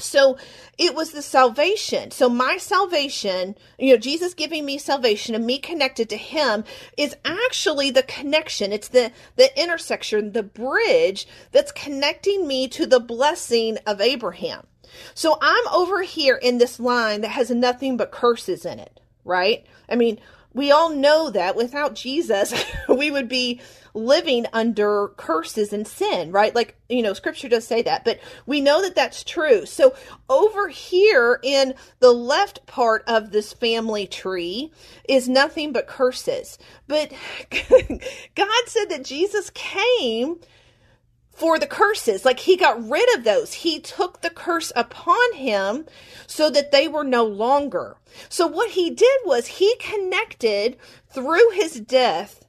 So 0.00 0.38
it 0.78 0.94
was 0.94 1.12
the 1.12 1.22
salvation. 1.22 2.10
So 2.10 2.28
my 2.28 2.56
salvation, 2.56 3.56
you 3.78 3.92
know, 3.92 3.98
Jesus 3.98 4.34
giving 4.34 4.64
me 4.64 4.78
salvation 4.78 5.34
and 5.34 5.46
me 5.46 5.58
connected 5.58 6.08
to 6.10 6.16
him 6.16 6.64
is 6.96 7.16
actually 7.24 7.90
the 7.90 8.02
connection. 8.02 8.72
It's 8.72 8.88
the 8.88 9.12
the 9.36 9.58
intersection, 9.60 10.32
the 10.32 10.42
bridge 10.42 11.26
that's 11.52 11.72
connecting 11.72 12.46
me 12.46 12.68
to 12.68 12.86
the 12.86 13.00
blessing 13.00 13.78
of 13.86 14.00
Abraham. 14.00 14.66
So 15.14 15.38
I'm 15.40 15.68
over 15.68 16.02
here 16.02 16.36
in 16.36 16.58
this 16.58 16.80
line 16.80 17.20
that 17.20 17.28
has 17.28 17.50
nothing 17.50 17.96
but 17.96 18.10
curses 18.10 18.64
in 18.64 18.78
it, 18.78 19.00
right? 19.24 19.64
I 19.88 19.96
mean, 19.96 20.18
we 20.52 20.70
all 20.70 20.90
know 20.90 21.30
that 21.30 21.56
without 21.56 21.94
Jesus, 21.94 22.52
we 22.88 23.10
would 23.10 23.28
be 23.28 23.60
living 23.94 24.46
under 24.52 25.08
curses 25.16 25.72
and 25.72 25.86
sin, 25.86 26.30
right? 26.32 26.54
Like, 26.54 26.76
you 26.88 27.02
know, 27.02 27.12
scripture 27.12 27.48
does 27.48 27.66
say 27.66 27.82
that, 27.82 28.04
but 28.04 28.20
we 28.46 28.60
know 28.60 28.82
that 28.82 28.94
that's 28.94 29.24
true. 29.24 29.66
So 29.66 29.94
over 30.28 30.68
here 30.68 31.40
in 31.42 31.74
the 31.98 32.12
left 32.12 32.66
part 32.66 33.02
of 33.06 33.30
this 33.30 33.52
family 33.52 34.06
tree 34.06 34.72
is 35.08 35.28
nothing 35.28 35.72
but 35.72 35.86
curses. 35.86 36.58
But 36.86 37.12
God 38.34 38.48
said 38.66 38.86
that 38.90 39.04
Jesus 39.04 39.50
came 39.50 40.40
for 41.32 41.58
the 41.58 41.66
curses. 41.66 42.24
Like 42.24 42.40
he 42.40 42.56
got 42.56 42.88
rid 42.88 43.16
of 43.16 43.24
those. 43.24 43.52
He 43.54 43.80
took 43.80 44.20
the 44.20 44.30
curse 44.30 44.72
upon 44.76 45.34
him 45.34 45.86
so 46.26 46.50
that 46.50 46.70
they 46.72 46.88
were 46.88 47.04
no 47.04 47.24
longer. 47.24 47.96
So 48.28 48.46
what 48.46 48.70
he 48.70 48.90
did 48.90 49.20
was 49.24 49.46
he 49.46 49.74
connected 49.76 50.76
through 51.08 51.50
his 51.50 51.80
death 51.80 52.44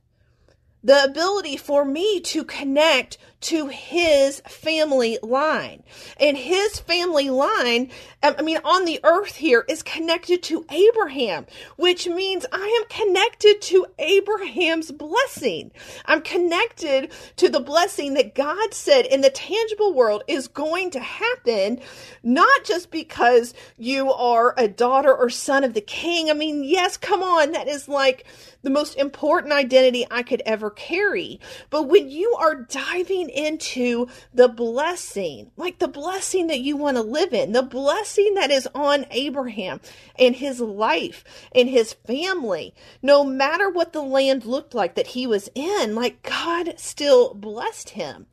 the 0.84 1.04
ability 1.04 1.58
for 1.58 1.86
me 1.86 2.20
to 2.20 2.44
connect 2.44 3.18
to 3.42 3.68
his 3.68 4.40
family 4.42 5.18
line. 5.24 5.84
And 6.20 6.38
his 6.38 6.80
family 6.80 7.30
line, 7.30 7.90
um, 8.24 8.36
I 8.38 8.42
mean, 8.44 8.60
on 8.64 8.86
the 8.86 9.00
earth 9.04 9.36
here 9.36 9.66
is 9.68 9.82
connected 9.82 10.44
to 10.44 10.66
Abraham, 10.70 11.48
which 11.76 12.08
means 12.08 12.46
I 12.52 12.80
am 12.82 12.88
connected 12.90 13.62
to 13.62 13.88
Abraham's 13.98 14.92
blessing. 14.92 15.72
I'm 16.06 16.22
connected 16.22 17.12
to 17.38 17.50
the 17.50 17.60
blessing 17.60 18.14
that 18.14 18.36
God 18.36 18.74
said 18.74 19.06
in 19.06 19.22
the 19.22 19.30
tangible 19.30 19.94
world 19.94 20.24
is 20.28 20.48
going 20.48 20.92
to 20.92 21.00
happen, 21.00 21.80
not 22.24 22.64
just 22.64 22.92
because 22.92 23.54
you 23.78 24.12
are 24.14 24.54
a 24.58 24.68
daughter 24.68 25.16
or 25.16 25.30
son 25.30 25.64
of 25.64 25.74
the 25.74 25.82
king. 25.82 26.30
I 26.30 26.34
mean, 26.34 26.64
yes, 26.64 26.96
come 26.98 27.24
on, 27.24 27.54
that 27.54 27.68
is 27.68 27.88
like 27.88 28.26
the 28.62 28.70
most 28.70 28.96
important 28.96 29.54
identity 29.54 30.06
I 30.12 30.22
could 30.24 30.42
ever 30.46 30.70
carry. 30.70 31.40
But 31.70 31.84
when 31.84 32.10
you 32.10 32.36
are 32.40 32.56
diving 32.56 33.31
into 33.32 34.08
the 34.34 34.48
blessing, 34.48 35.52
like 35.58 35.80
the 35.80 35.88
blessing 35.88 36.48
that 36.48 36.62
you 36.62 36.78
want 36.78 36.98
to 36.98 37.04
live 37.04 37.34
in, 37.34 37.52
the 37.52 37.64
blessing 37.64 38.34
that 38.36 38.52
is 38.52 38.68
on 38.76 39.06
Abraham 39.12 39.82
and 40.18 40.36
his 40.36 40.60
life 40.60 41.24
and 41.54 41.70
his 41.70 41.94
family, 41.94 42.74
no 43.02 43.24
matter 43.24 43.70
what 43.70 43.94
the 43.94 44.04
land 44.04 44.46
looked 44.46 44.74
like 44.74 44.96
that 44.96 45.08
he 45.08 45.26
was 45.26 45.50
in, 45.56 45.96
like 45.96 46.24
God 46.24 46.74
still 46.78 47.34
blessed 47.34 47.92
him 47.92 48.28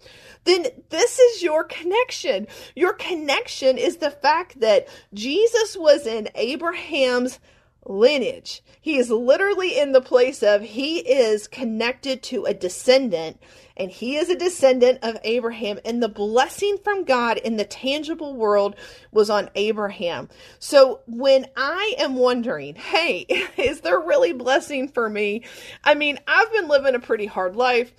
then 0.48 0.66
this 0.88 1.18
is 1.18 1.42
your 1.42 1.62
connection. 1.62 2.46
Your 2.74 2.94
connection 2.94 3.76
is 3.76 3.98
the 3.98 4.10
fact 4.10 4.60
that 4.60 4.88
Jesus 5.12 5.76
was 5.76 6.06
in 6.06 6.28
Abraham's 6.34 7.38
lineage. 7.88 8.62
He 8.80 8.96
is 8.96 9.10
literally 9.10 9.78
in 9.78 9.92
the 9.92 10.00
place 10.00 10.42
of 10.42 10.62
he 10.62 10.98
is 10.98 11.48
connected 11.48 12.22
to 12.24 12.44
a 12.44 12.54
descendant 12.54 13.40
and 13.76 13.90
he 13.90 14.16
is 14.16 14.28
a 14.28 14.36
descendant 14.36 14.98
of 15.02 15.18
Abraham 15.24 15.78
and 15.84 16.02
the 16.02 16.08
blessing 16.08 16.78
from 16.82 17.04
God 17.04 17.38
in 17.38 17.56
the 17.56 17.64
tangible 17.64 18.34
world 18.34 18.76
was 19.12 19.30
on 19.30 19.50
Abraham. 19.54 20.28
So 20.58 21.00
when 21.06 21.46
I 21.56 21.94
am 21.98 22.16
wondering, 22.16 22.74
hey, 22.74 23.26
is 23.56 23.80
there 23.80 24.00
really 24.00 24.32
blessing 24.32 24.88
for 24.88 25.08
me? 25.08 25.44
I 25.84 25.94
mean, 25.94 26.18
I've 26.26 26.52
been 26.52 26.68
living 26.68 26.94
a 26.94 27.00
pretty 27.00 27.26
hard 27.26 27.56
life. 27.56 27.92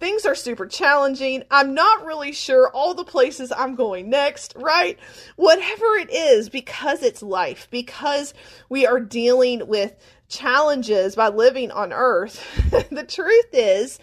Things 0.00 0.26
are 0.26 0.34
super 0.34 0.66
challenging. 0.66 1.44
I'm 1.50 1.72
not 1.74 2.04
really 2.04 2.32
sure 2.32 2.68
all 2.70 2.94
the 2.94 3.04
places 3.04 3.52
I'm 3.52 3.74
going 3.74 4.10
next, 4.10 4.54
right? 4.56 4.98
Whatever 5.36 5.84
it 5.96 6.10
is, 6.10 6.48
because 6.48 7.02
it's 7.02 7.22
life, 7.22 7.68
because 7.70 8.34
we 8.68 8.86
are 8.86 9.00
dealing 9.00 9.66
with 9.66 9.94
challenges 10.28 11.14
by 11.14 11.28
living 11.28 11.70
on 11.70 11.92
earth. 11.92 12.44
the 12.90 13.04
truth 13.04 13.48
is, 13.52 13.98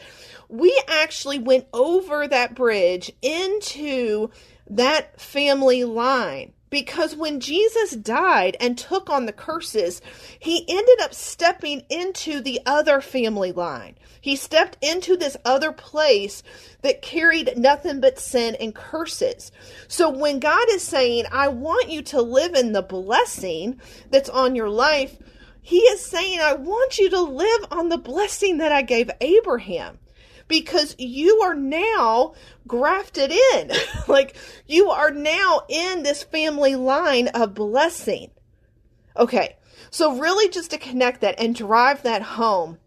we 0.48 0.82
actually 0.88 1.40
went 1.40 1.68
over 1.74 2.28
that 2.28 2.56
bridge 2.56 3.12
into 3.22 4.30
that 4.70 5.20
family 5.20 5.84
line 5.84 6.54
because 6.72 7.16
when 7.16 7.42
Jesus 7.42 7.92
died 7.92 8.58
and 8.60 8.78
took 8.78 9.10
on 9.10 9.28
the 9.28 9.34
curses, 9.34 10.02
he 10.40 10.66
ended 10.68 11.02
up 11.02 11.14
stepping 11.14 11.84
into 11.90 12.42
the 12.42 12.62
other 12.66 13.02
family 13.02 13.52
line. 13.52 13.96
He 14.22 14.36
stepped 14.36 14.78
into 14.82 15.18
this 15.18 15.36
other 15.46 15.74
place 15.74 16.42
that 16.82 17.02
carried 17.02 17.58
nothing 17.58 18.00
but 18.00 18.18
sin 18.18 18.56
and 18.56 18.74
curses. 18.74 19.52
So 19.88 20.10
when 20.10 20.40
God 20.40 20.68
is 20.70 20.82
saying, 20.82 21.26
I 21.32 21.50
want 21.50 21.90
you 21.90 22.02
to 22.04 22.22
live 22.22 22.56
in 22.56 22.72
the 22.72 22.82
blessing 22.82 23.80
that's 24.10 24.30
on 24.30 24.56
your 24.56 24.70
life, 24.70 25.18
he 25.62 25.80
is 25.80 26.04
saying, 26.04 26.40
I 26.40 26.54
want 26.54 26.98
you 26.98 27.10
to 27.10 27.22
live 27.22 27.66
on 27.70 27.90
the 27.90 27.98
blessing 27.98 28.60
that 28.60 28.72
I 28.72 28.82
gave 28.82 29.12
Abraham 29.20 30.00
because 30.52 30.98
you 31.00 31.40
are 31.44 31.56
now 31.56 32.34
grafted 32.68 33.32
in. 33.32 33.72
like 34.10 34.36
you 34.68 34.90
are 34.90 35.10
now 35.10 35.62
in 35.70 36.04
this 36.04 36.24
family 36.24 36.76
line 36.76 37.30
of 37.30 37.54
blessing. 37.54 38.30
Okay. 39.16 39.56
So 39.92 40.20
really 40.20 40.50
just 40.50 40.72
to 40.72 40.78
connect 40.78 41.22
that 41.22 41.40
and 41.40 41.56
drive 41.56 42.04
that 42.04 42.22
home, 42.22 42.80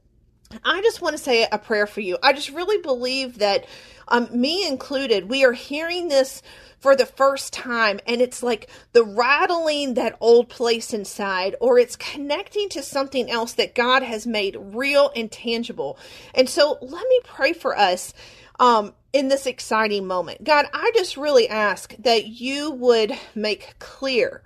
I 0.63 0.83
just 0.83 1.01
want 1.01 1.17
to 1.17 1.23
say 1.23 1.47
a 1.51 1.59
prayer 1.59 1.87
for 1.87 2.03
you. 2.03 2.19
I 2.23 2.35
just 2.35 2.51
really 2.51 2.83
believe 2.83 3.39
that 3.39 3.67
um, 4.09 4.29
me 4.33 4.67
included, 4.67 5.29
we 5.29 5.45
are 5.45 5.53
hearing 5.53 6.09
this 6.09 6.43
for 6.79 6.95
the 6.95 7.07
first 7.07 7.53
time 7.55 7.99
and 8.07 8.21
it's 8.21 8.43
like 8.43 8.69
the 8.93 9.03
rattling 9.03 9.95
that 9.95 10.19
old 10.21 10.51
place 10.51 10.93
inside 10.93 11.57
or 11.59 11.79
it's 11.79 11.97
connecting 11.97 12.69
to 12.69 12.83
something 12.83 13.31
else 13.31 13.55
that 13.55 13.75
God 13.75 14.03
has 14.03 14.27
made 14.27 14.55
real 14.61 15.11
and 15.17 15.33
tangible. 15.33 15.99
And 16.35 16.47
so 16.47 16.77
let 16.83 17.09
me 17.09 17.21
pray 17.25 17.55
for 17.55 17.75
us 17.75 18.13
um, 18.61 18.93
in 19.15 19.29
this 19.29 19.47
exciting 19.47 20.07
moment. 20.07 20.45
God, 20.45 20.67
I 20.75 20.91
just 20.95 21.17
really 21.17 21.49
ask 21.49 21.97
that 22.01 22.27
you 22.27 22.71
would 22.73 23.13
make 23.35 23.77
clear 23.79 24.43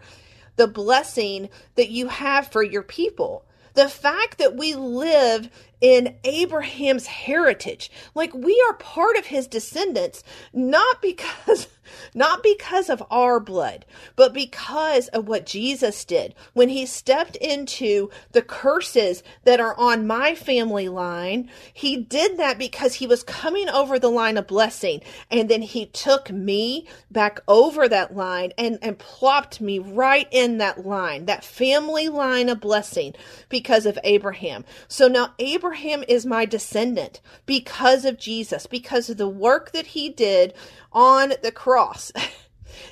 the 0.55 0.69
blessing 0.69 1.49
that 1.75 1.91
you 1.91 2.09
have 2.09 2.53
for 2.53 2.62
your 2.62 2.83
people. 2.83 3.45
The 3.75 3.88
fact 3.88 4.38
that 4.38 4.57
we 4.57 4.75
live 4.75 5.50
in 5.80 6.16
Abraham's 6.25 7.06
heritage. 7.06 7.90
Like 8.14 8.35
we 8.35 8.62
are 8.68 8.75
part 8.75 9.16
of 9.16 9.26
his 9.26 9.47
descendants, 9.47 10.23
not 10.52 11.00
because 11.02 11.68
not 12.14 12.42
because 12.42 12.88
of 12.88 13.02
our 13.11 13.40
blood, 13.40 13.85
but 14.16 14.33
because 14.33 15.09
of 15.09 15.28
what 15.28 15.47
Jesus 15.47 16.04
did 16.04 16.35
when 16.52 16.68
he 16.68 16.87
stepped 16.87 17.37
into 17.37 18.11
the 18.33 18.42
curses 18.42 19.23
that 19.45 19.61
are 19.61 19.75
on 19.78 20.07
my 20.07 20.35
family 20.35 20.88
line. 20.88 21.50
He 21.73 21.97
did 21.97 22.37
that 22.38 22.59
because 22.59 22.95
he 22.95 23.07
was 23.07 23.23
coming 23.23 23.68
over 23.68 23.99
the 23.99 24.11
line 24.11 24.37
of 24.37 24.47
blessing. 24.47 25.00
And 25.30 25.49
then 25.49 25.62
he 25.62 25.87
took 25.87 26.30
me 26.30 26.87
back 27.11 27.40
over 27.49 27.88
that 27.88 28.14
line 28.16 28.52
and, 28.59 28.78
and 28.83 28.99
plopped 28.99 29.61
me 29.61 29.78
right 29.78 30.28
in 30.30 30.59
that 30.59 30.87
line, 30.87 31.26
that 31.26 31.45
family 31.45 32.09
line 32.09 32.49
of 32.49 32.61
blessing 32.61 33.14
because 33.49 33.87
of 33.87 33.99
Abraham. 34.04 34.64
So 34.88 35.09
now 35.09 35.35
Abraham 35.38 36.04
is 36.09 36.26
my 36.26 36.45
descendant 36.45 37.21
because 37.47 38.04
of 38.04 38.18
Jesus, 38.18 38.66
because 38.66 39.09
of 39.11 39.16
the 39.16 39.28
work 39.28 39.73
that 39.73 39.87
he 39.88 40.09
did 40.09 40.54
on 40.99 41.33
the 41.45 41.52
cross. 41.52 42.11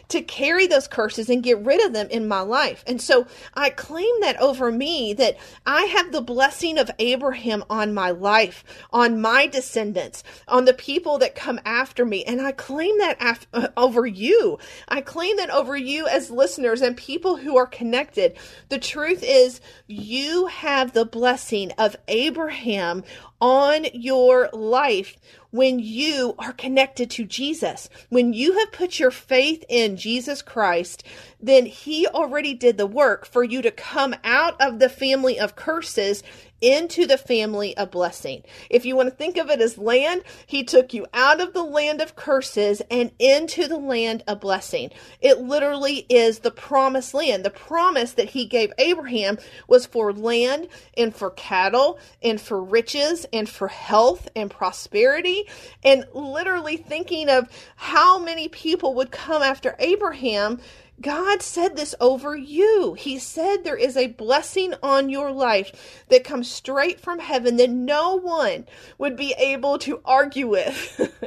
to 0.08 0.22
carry 0.22 0.66
those 0.66 0.86
curses 0.86 1.28
and 1.28 1.42
get 1.42 1.58
rid 1.64 1.84
of 1.84 1.92
them 1.92 2.08
in 2.10 2.28
my 2.28 2.40
life. 2.40 2.84
And 2.86 3.00
so 3.00 3.26
I 3.54 3.70
claim 3.70 4.20
that 4.20 4.40
over 4.40 4.70
me 4.70 5.14
that 5.14 5.36
I 5.64 5.82
have 5.82 6.12
the 6.12 6.20
blessing 6.20 6.78
of 6.78 6.90
Abraham 6.98 7.64
on 7.68 7.92
my 7.92 8.10
life, 8.10 8.62
on 8.92 9.20
my 9.20 9.46
descendants, 9.46 10.22
on 10.46 10.64
the 10.64 10.74
people 10.74 11.18
that 11.18 11.34
come 11.34 11.60
after 11.64 12.04
me. 12.04 12.24
And 12.24 12.40
I 12.40 12.52
claim 12.52 12.98
that 12.98 13.16
af- 13.20 13.46
uh, 13.52 13.68
over 13.76 14.06
you. 14.06 14.58
I 14.88 15.00
claim 15.00 15.36
that 15.38 15.50
over 15.50 15.76
you 15.76 16.06
as 16.06 16.30
listeners 16.30 16.82
and 16.82 16.96
people 16.96 17.36
who 17.36 17.56
are 17.56 17.66
connected. 17.66 18.36
The 18.68 18.78
truth 18.78 19.24
is, 19.26 19.60
you 19.86 20.46
have 20.46 20.92
the 20.92 21.04
blessing 21.04 21.72
of 21.72 21.96
Abraham 22.08 23.02
on 23.40 23.86
your 23.92 24.48
life 24.52 25.16
when 25.50 25.78
you 25.78 26.34
are 26.38 26.52
connected 26.52 27.10
to 27.10 27.24
Jesus. 27.24 27.88
When 28.08 28.32
you 28.32 28.58
have 28.58 28.72
put 28.72 28.98
your 28.98 29.10
faith 29.10 29.64
in 29.68 29.96
Jesus 29.96 30.42
Christ, 30.42 31.02
then 31.40 31.66
He 31.66 32.06
already 32.06 32.54
did 32.54 32.76
the 32.76 32.86
work 32.86 33.26
for 33.26 33.42
you 33.42 33.62
to 33.62 33.70
come 33.70 34.14
out 34.24 34.60
of 34.60 34.78
the 34.78 34.88
family 34.88 35.38
of 35.38 35.56
curses 35.56 36.22
into 36.60 37.06
the 37.06 37.18
family 37.18 37.76
of 37.76 37.90
blessing. 37.90 38.42
If 38.70 38.84
you 38.84 38.96
want 38.96 39.10
to 39.10 39.14
think 39.14 39.36
of 39.36 39.50
it 39.50 39.60
as 39.60 39.78
land, 39.78 40.22
he 40.46 40.64
took 40.64 40.94
you 40.94 41.06
out 41.12 41.40
of 41.40 41.52
the 41.52 41.62
land 41.62 42.00
of 42.00 42.16
curses 42.16 42.82
and 42.90 43.10
into 43.18 43.68
the 43.68 43.76
land 43.76 44.24
of 44.26 44.40
blessing. 44.40 44.90
It 45.20 45.38
literally 45.40 46.06
is 46.08 46.40
the 46.40 46.50
promised 46.50 47.14
land. 47.14 47.44
The 47.44 47.50
promise 47.50 48.12
that 48.12 48.30
he 48.30 48.46
gave 48.46 48.72
Abraham 48.78 49.38
was 49.68 49.86
for 49.86 50.12
land 50.12 50.68
and 50.96 51.14
for 51.14 51.30
cattle 51.30 51.98
and 52.22 52.40
for 52.40 52.62
riches 52.62 53.26
and 53.32 53.48
for 53.48 53.68
health 53.68 54.28
and 54.34 54.50
prosperity. 54.50 55.48
And 55.84 56.06
literally 56.12 56.76
thinking 56.76 57.28
of 57.28 57.48
how 57.76 58.18
many 58.18 58.48
people 58.48 58.94
would 58.94 59.10
come 59.10 59.42
after 59.42 59.76
Abraham 59.78 60.60
God 61.00 61.42
said 61.42 61.76
this 61.76 61.94
over 62.00 62.34
you. 62.34 62.94
He 62.94 63.18
said 63.18 63.58
there 63.64 63.76
is 63.76 63.96
a 63.96 64.06
blessing 64.06 64.74
on 64.82 65.10
your 65.10 65.30
life 65.30 66.04
that 66.08 66.24
comes 66.24 66.50
straight 66.50 67.00
from 67.00 67.18
heaven 67.18 67.56
that 67.56 67.70
no 67.70 68.14
one 68.14 68.66
would 68.96 69.16
be 69.16 69.34
able 69.38 69.78
to 69.80 70.00
argue 70.04 70.48
with. 70.48 70.96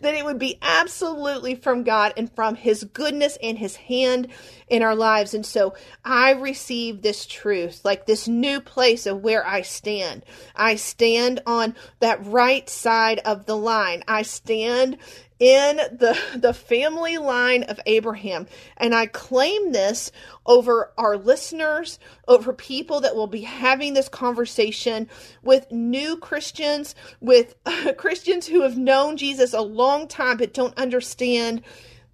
that 0.00 0.14
it 0.14 0.24
would 0.24 0.38
be 0.38 0.58
absolutely 0.62 1.54
from 1.54 1.84
God 1.84 2.12
and 2.16 2.34
from 2.34 2.56
His 2.56 2.84
goodness 2.84 3.38
and 3.40 3.58
His 3.58 3.76
hand 3.76 4.28
in 4.74 4.82
our 4.82 4.96
lives. 4.96 5.34
And 5.34 5.46
so 5.46 5.74
I 6.04 6.32
receive 6.32 7.00
this 7.00 7.26
truth, 7.26 7.84
like 7.84 8.06
this 8.06 8.26
new 8.26 8.60
place 8.60 9.06
of 9.06 9.22
where 9.22 9.46
I 9.46 9.62
stand. 9.62 10.24
I 10.56 10.74
stand 10.74 11.40
on 11.46 11.76
that 12.00 12.26
right 12.26 12.68
side 12.68 13.20
of 13.20 13.46
the 13.46 13.56
line. 13.56 14.02
I 14.08 14.22
stand 14.22 14.98
in 15.38 15.76
the, 15.76 16.18
the 16.34 16.52
family 16.52 17.18
line 17.18 17.62
of 17.62 17.78
Abraham. 17.86 18.48
And 18.76 18.96
I 18.96 19.06
claim 19.06 19.70
this 19.70 20.10
over 20.44 20.90
our 20.98 21.16
listeners, 21.16 22.00
over 22.26 22.52
people 22.52 23.02
that 23.02 23.14
will 23.14 23.28
be 23.28 23.42
having 23.42 23.94
this 23.94 24.08
conversation 24.08 25.08
with 25.44 25.70
new 25.70 26.16
Christians, 26.16 26.96
with 27.20 27.54
Christians 27.96 28.48
who 28.48 28.62
have 28.62 28.76
known 28.76 29.16
Jesus 29.16 29.52
a 29.52 29.60
long 29.60 30.08
time 30.08 30.38
but 30.38 30.52
don't 30.52 30.76
understand 30.76 31.62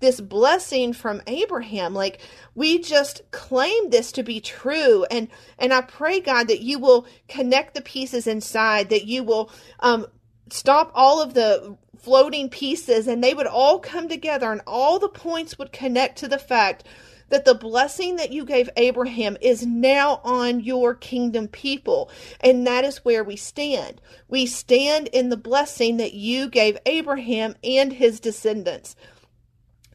this 0.00 0.20
blessing 0.20 0.92
from 0.92 1.22
Abraham. 1.26 1.94
Like 1.94 2.20
we 2.54 2.78
just 2.78 3.22
claim 3.30 3.90
this 3.90 4.12
to 4.12 4.22
be 4.22 4.40
true. 4.40 5.04
And 5.10 5.28
and 5.58 5.72
I 5.72 5.82
pray, 5.82 6.20
God, 6.20 6.48
that 6.48 6.60
you 6.60 6.78
will 6.78 7.06
connect 7.28 7.74
the 7.74 7.82
pieces 7.82 8.26
inside, 8.26 8.90
that 8.90 9.04
you 9.04 9.22
will 9.22 9.50
um 9.80 10.06
stop 10.50 10.90
all 10.94 11.22
of 11.22 11.34
the 11.34 11.76
floating 11.98 12.48
pieces 12.48 13.06
and 13.06 13.22
they 13.22 13.34
would 13.34 13.46
all 13.46 13.78
come 13.78 14.08
together 14.08 14.50
and 14.50 14.62
all 14.66 14.98
the 14.98 15.08
points 15.08 15.58
would 15.58 15.70
connect 15.70 16.18
to 16.18 16.28
the 16.28 16.38
fact 16.38 16.82
that 17.28 17.44
the 17.44 17.54
blessing 17.54 18.16
that 18.16 18.32
you 18.32 18.44
gave 18.44 18.68
Abraham 18.76 19.36
is 19.40 19.64
now 19.64 20.20
on 20.24 20.60
your 20.60 20.94
kingdom 20.94 21.48
people. 21.48 22.10
And 22.40 22.66
that 22.66 22.84
is 22.84 23.04
where 23.04 23.24
we 23.24 23.36
stand. 23.36 24.00
We 24.28 24.46
stand 24.46 25.08
in 25.08 25.28
the 25.28 25.36
blessing 25.36 25.96
that 25.98 26.12
you 26.12 26.48
gave 26.48 26.76
Abraham 26.86 27.54
and 27.62 27.92
his 27.92 28.18
descendants. 28.20 28.96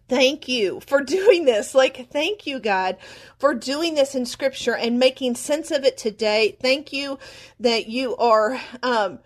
Thank 0.07 0.47
you 0.47 0.81
for 0.85 1.01
doing 1.01 1.45
this. 1.45 1.73
Like, 1.73 2.09
thank 2.11 2.45
you, 2.45 2.59
God, 2.59 2.97
for 3.39 3.53
doing 3.53 3.95
this 3.95 4.13
in 4.15 4.25
scripture 4.25 4.75
and 4.75 4.99
making 4.99 5.35
sense 5.35 5.71
of 5.71 5.83
it 5.83 5.97
today. 5.97 6.57
Thank 6.61 6.93
you 6.93 7.17
that 7.59 7.87
you 7.87 8.15
are, 8.17 8.59
um, 8.83 9.19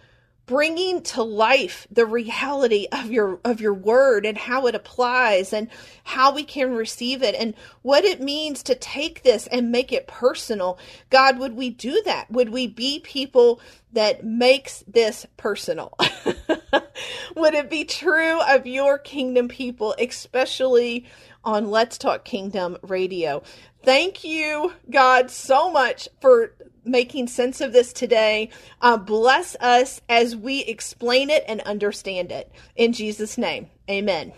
bringing 0.49 0.99
to 1.03 1.21
life 1.21 1.85
the 1.91 2.07
reality 2.07 2.87
of 2.91 3.11
your 3.11 3.39
of 3.45 3.61
your 3.61 3.73
word 3.73 4.25
and 4.25 4.35
how 4.35 4.65
it 4.65 4.73
applies 4.73 5.53
and 5.53 5.69
how 6.03 6.33
we 6.33 6.43
can 6.43 6.73
receive 6.73 7.21
it 7.21 7.35
and 7.35 7.53
what 7.83 8.03
it 8.03 8.19
means 8.19 8.63
to 8.63 8.73
take 8.73 9.21
this 9.21 9.45
and 9.45 9.71
make 9.71 9.91
it 9.91 10.07
personal. 10.07 10.79
God 11.11 11.37
would 11.37 11.55
we 11.55 11.69
do 11.69 12.01
that? 12.05 12.31
Would 12.31 12.49
we 12.49 12.65
be 12.65 12.99
people 12.99 13.61
that 13.93 14.25
makes 14.25 14.83
this 14.87 15.27
personal? 15.37 15.93
Would 17.35 17.53
it 17.53 17.69
be 17.69 17.85
true 17.85 18.41
of 18.41 18.65
your 18.65 18.97
kingdom 18.97 19.49
people 19.49 19.93
especially 19.99 21.05
on 21.43 21.69
let's 21.69 21.99
talk 21.99 22.25
kingdom 22.25 22.75
radio? 22.81 23.43
Thank 23.83 24.23
you 24.23 24.73
god 24.89 25.29
so 25.29 25.71
much 25.71 26.09
for 26.19 26.55
making 26.89 27.27
sense 27.27 27.61
of 27.61 27.73
this 27.73 27.93
today. 27.93 28.49
Uh, 28.81 28.97
bless 28.97 29.55
us 29.55 30.01
as 30.09 30.35
we 30.35 30.61
explain 30.61 31.29
it 31.29 31.43
and 31.47 31.61
understand 31.61 32.31
it. 32.31 32.51
In 32.75 32.93
Jesus' 32.93 33.37
name, 33.37 33.67
amen. 33.89 34.33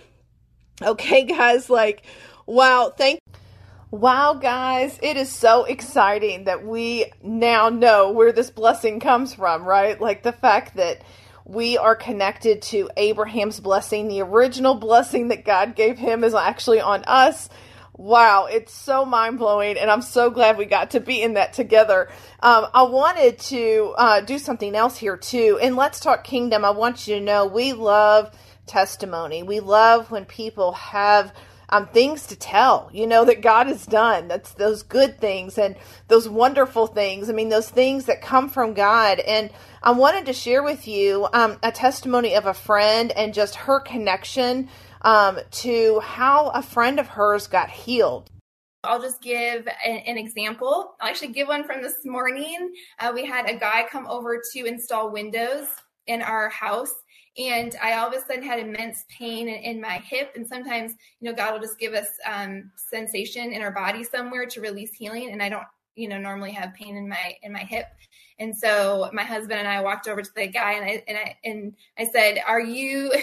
Okay, 0.82 1.24
guys, 1.26 1.70
like, 1.70 2.04
wow, 2.46 2.94
thank 2.96 3.20
Wow, 3.92 4.36
guys, 4.36 4.98
it 5.04 5.18
is 5.18 5.30
so 5.30 5.66
exciting 5.66 6.46
that 6.46 6.66
we 6.66 7.12
now 7.22 7.68
know 7.68 8.12
where 8.12 8.32
this 8.32 8.50
blessing 8.50 9.02
comes 9.02 9.34
from, 9.34 9.66
right? 9.66 10.00
Like 10.00 10.24
the 10.24 10.32
fact 10.32 10.78
that 10.78 11.02
we 11.44 11.78
are 11.78 11.96
connected 11.98 12.62
to 12.62 12.90
Abraham's 12.96 13.60
blessing. 13.60 14.08
The 14.08 14.22
original 14.22 14.76
blessing 14.76 15.28
that 15.28 15.44
God 15.44 15.76
gave 15.76 15.98
him 15.98 16.24
is 16.24 16.34
actually 16.34 16.80
on 16.80 17.04
us. 17.04 17.50
Wow, 18.02 18.48
it's 18.48 18.74
so 18.74 19.06
mind 19.06 19.38
blowing, 19.38 19.78
and 19.78 19.88
I'm 19.92 20.02
so 20.02 20.32
glad 20.32 20.58
we 20.58 20.66
got 20.66 20.90
to 20.92 21.00
be 21.00 21.22
in 21.22 21.36
that 21.36 21.54
together. 21.54 22.10
Um, 22.40 22.66
I 22.74 22.82
wanted 22.82 23.38
to 23.38 23.94
uh, 23.96 24.22
do 24.22 24.40
something 24.40 24.76
else 24.76 24.98
here 24.98 25.16
too. 25.16 25.60
And 25.62 25.76
Let's 25.76 26.00
Talk 26.00 26.24
Kingdom, 26.24 26.66
I 26.66 26.72
want 26.72 27.08
you 27.08 27.20
to 27.20 27.22
know 27.22 27.46
we 27.46 27.74
love 27.74 28.36
testimony. 28.66 29.44
We 29.44 29.60
love 29.60 30.10
when 30.10 30.26
people 30.26 30.72
have 30.72 31.32
um, 31.70 31.86
things 31.90 32.26
to 32.28 32.36
tell, 32.36 32.90
you 32.92 33.06
know, 33.06 33.24
that 33.24 33.42
God 33.42 33.68
has 33.68 33.86
done. 33.86 34.28
That's 34.28 34.54
those 34.56 34.82
good 34.82 35.20
things 35.20 35.60
and 35.60 35.76
those 36.08 36.28
wonderful 36.28 36.88
things. 36.88 37.30
I 37.30 37.34
mean, 37.34 37.50
those 37.50 37.70
things 37.70 38.06
that 38.06 38.24
come 38.24 38.50
from 38.50 38.74
God. 38.74 39.20
And 39.20 39.52
I 39.84 39.92
wanted 39.92 40.26
to 40.26 40.34
share 40.34 40.64
with 40.64 40.88
you 40.88 41.28
um, 41.34 41.58
a 41.62 41.72
testimony 41.72 42.34
of 42.34 42.48
a 42.48 42.54
friend 42.56 43.12
and 43.12 43.32
just 43.32 43.56
her 43.56 43.80
connection 43.80 44.70
um, 45.02 45.40
to 45.52 46.00
how 46.00 46.50
a 46.50 46.62
friend 46.62 47.00
of 47.00 47.08
hers 47.08 47.48
got 47.48 47.70
healed. 47.70 48.30
I'll 48.84 49.02
just 49.02 49.22
give 49.22 49.68
an, 49.86 49.98
an, 50.08 50.18
example. 50.18 50.96
I'll 51.00 51.10
actually 51.10 51.34
give 51.34 51.48
one 51.48 51.64
from 51.64 51.84
this 51.84 52.04
morning. 52.04 52.74
Uh, 53.00 53.12
we 53.14 53.26
had 53.26 53.48
a 53.48 53.56
guy 53.56 53.86
come 53.92 54.08
over 54.08 54.42
to 54.54 54.66
install 54.66 55.12
windows 55.12 55.68
in 56.08 56.24
our 56.24 56.50
house 56.50 56.94
and 57.38 57.76
I 57.82 57.94
all 57.94 58.08
of 58.08 58.14
a 58.14 58.20
sudden 58.20 58.44
had 58.44 58.60
immense 58.60 59.06
pain 59.10 59.48
in, 59.48 59.56
in, 59.56 59.82
my 59.82 60.02
hip. 60.04 60.34
And 60.36 60.46
sometimes, 60.46 60.94
you 61.20 61.30
know, 61.30 61.36
God 61.36 61.54
will 61.54 61.62
just 61.62 61.80
give 61.80 61.94
us 61.94 62.08
um, 62.26 62.72
sensation 62.76 63.54
in 63.54 63.62
our 63.62 63.72
body 63.72 64.04
somewhere 64.04 64.46
to 64.48 64.62
release 64.62 64.94
healing. 64.94 65.32
And 65.32 65.42
I 65.42 65.48
don't, 65.48 65.64
you 65.96 66.10
know, 66.10 66.20
normally 66.20 66.52
have 66.52 66.74
pain 66.74 66.98
in 66.98 67.08
my 67.08 67.36
in 67.44 67.54
my 67.54 67.60
hip. 67.60 67.88
And 68.40 68.58
so 68.58 69.10
my 69.14 69.24
husband 69.24 69.60
and 69.60 69.68
I 69.68 69.82
walked 69.82 70.08
over 70.08 70.22
to 70.22 70.30
the 70.36 70.48
guy 70.48 70.74
and 70.74 70.84
I 70.84 71.04
and 71.08 71.18
I 71.18 71.38
and 71.46 71.74
I 71.98 72.12
said, 72.12 72.42
"Are 72.46 72.60
you 72.60 73.14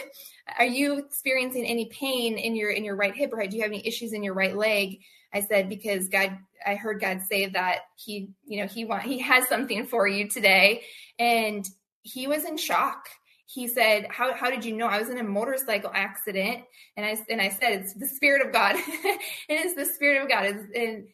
are 0.58 0.64
you 0.64 0.98
experiencing 0.98 1.64
any 1.66 1.86
pain 1.86 2.38
in 2.38 2.56
your 2.56 2.70
in 2.70 2.84
your 2.84 2.96
right 2.96 3.14
hip 3.14 3.30
or 3.32 3.46
do 3.46 3.56
you 3.56 3.62
have 3.62 3.70
any 3.70 3.86
issues 3.86 4.12
in 4.12 4.22
your 4.22 4.34
right 4.34 4.56
leg?" 4.56 5.00
I 5.32 5.42
said 5.42 5.68
because 5.68 6.08
God 6.08 6.38
I 6.66 6.74
heard 6.74 7.00
God 7.00 7.20
say 7.28 7.46
that 7.46 7.80
he, 7.96 8.30
you 8.44 8.60
know, 8.60 8.66
he 8.66 8.84
want 8.84 9.02
he 9.02 9.18
has 9.20 9.46
something 9.48 9.86
for 9.86 10.08
you 10.08 10.28
today 10.28 10.82
and 11.18 11.68
he 12.02 12.26
was 12.26 12.44
in 12.44 12.56
shock 12.56 13.08
he 13.50 13.66
said, 13.66 14.06
how, 14.10 14.34
how 14.34 14.50
did 14.50 14.62
you 14.62 14.76
know? 14.76 14.86
I 14.86 15.00
was 15.00 15.08
in 15.08 15.16
a 15.16 15.22
motorcycle 15.22 15.90
accident. 15.94 16.64
And 16.98 17.06
I, 17.06 17.16
and 17.30 17.40
I 17.40 17.48
said, 17.48 17.80
it's 17.80 17.94
the 17.94 18.06
spirit 18.06 18.46
of 18.46 18.52
God. 18.52 18.76
and 18.76 18.84
it 19.48 19.64
is 19.64 19.74
the 19.74 19.86
spirit 19.86 20.22
of 20.22 20.28
God. 20.28 20.44
and, 20.44 21.08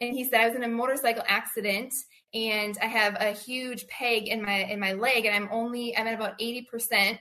and 0.00 0.14
he 0.14 0.24
said, 0.24 0.40
I 0.40 0.46
was 0.46 0.54
in 0.54 0.62
a 0.62 0.68
motorcycle 0.68 1.24
accident 1.26 1.92
and 2.32 2.78
I 2.80 2.86
have 2.86 3.16
a 3.18 3.32
huge 3.32 3.88
peg 3.88 4.28
in 4.28 4.40
my, 4.40 4.58
in 4.58 4.78
my 4.78 4.92
leg 4.92 5.24
and 5.24 5.34
I'm 5.34 5.48
only, 5.50 5.96
I'm 5.96 6.06
at 6.06 6.14
about 6.14 6.38
80%. 6.38 7.18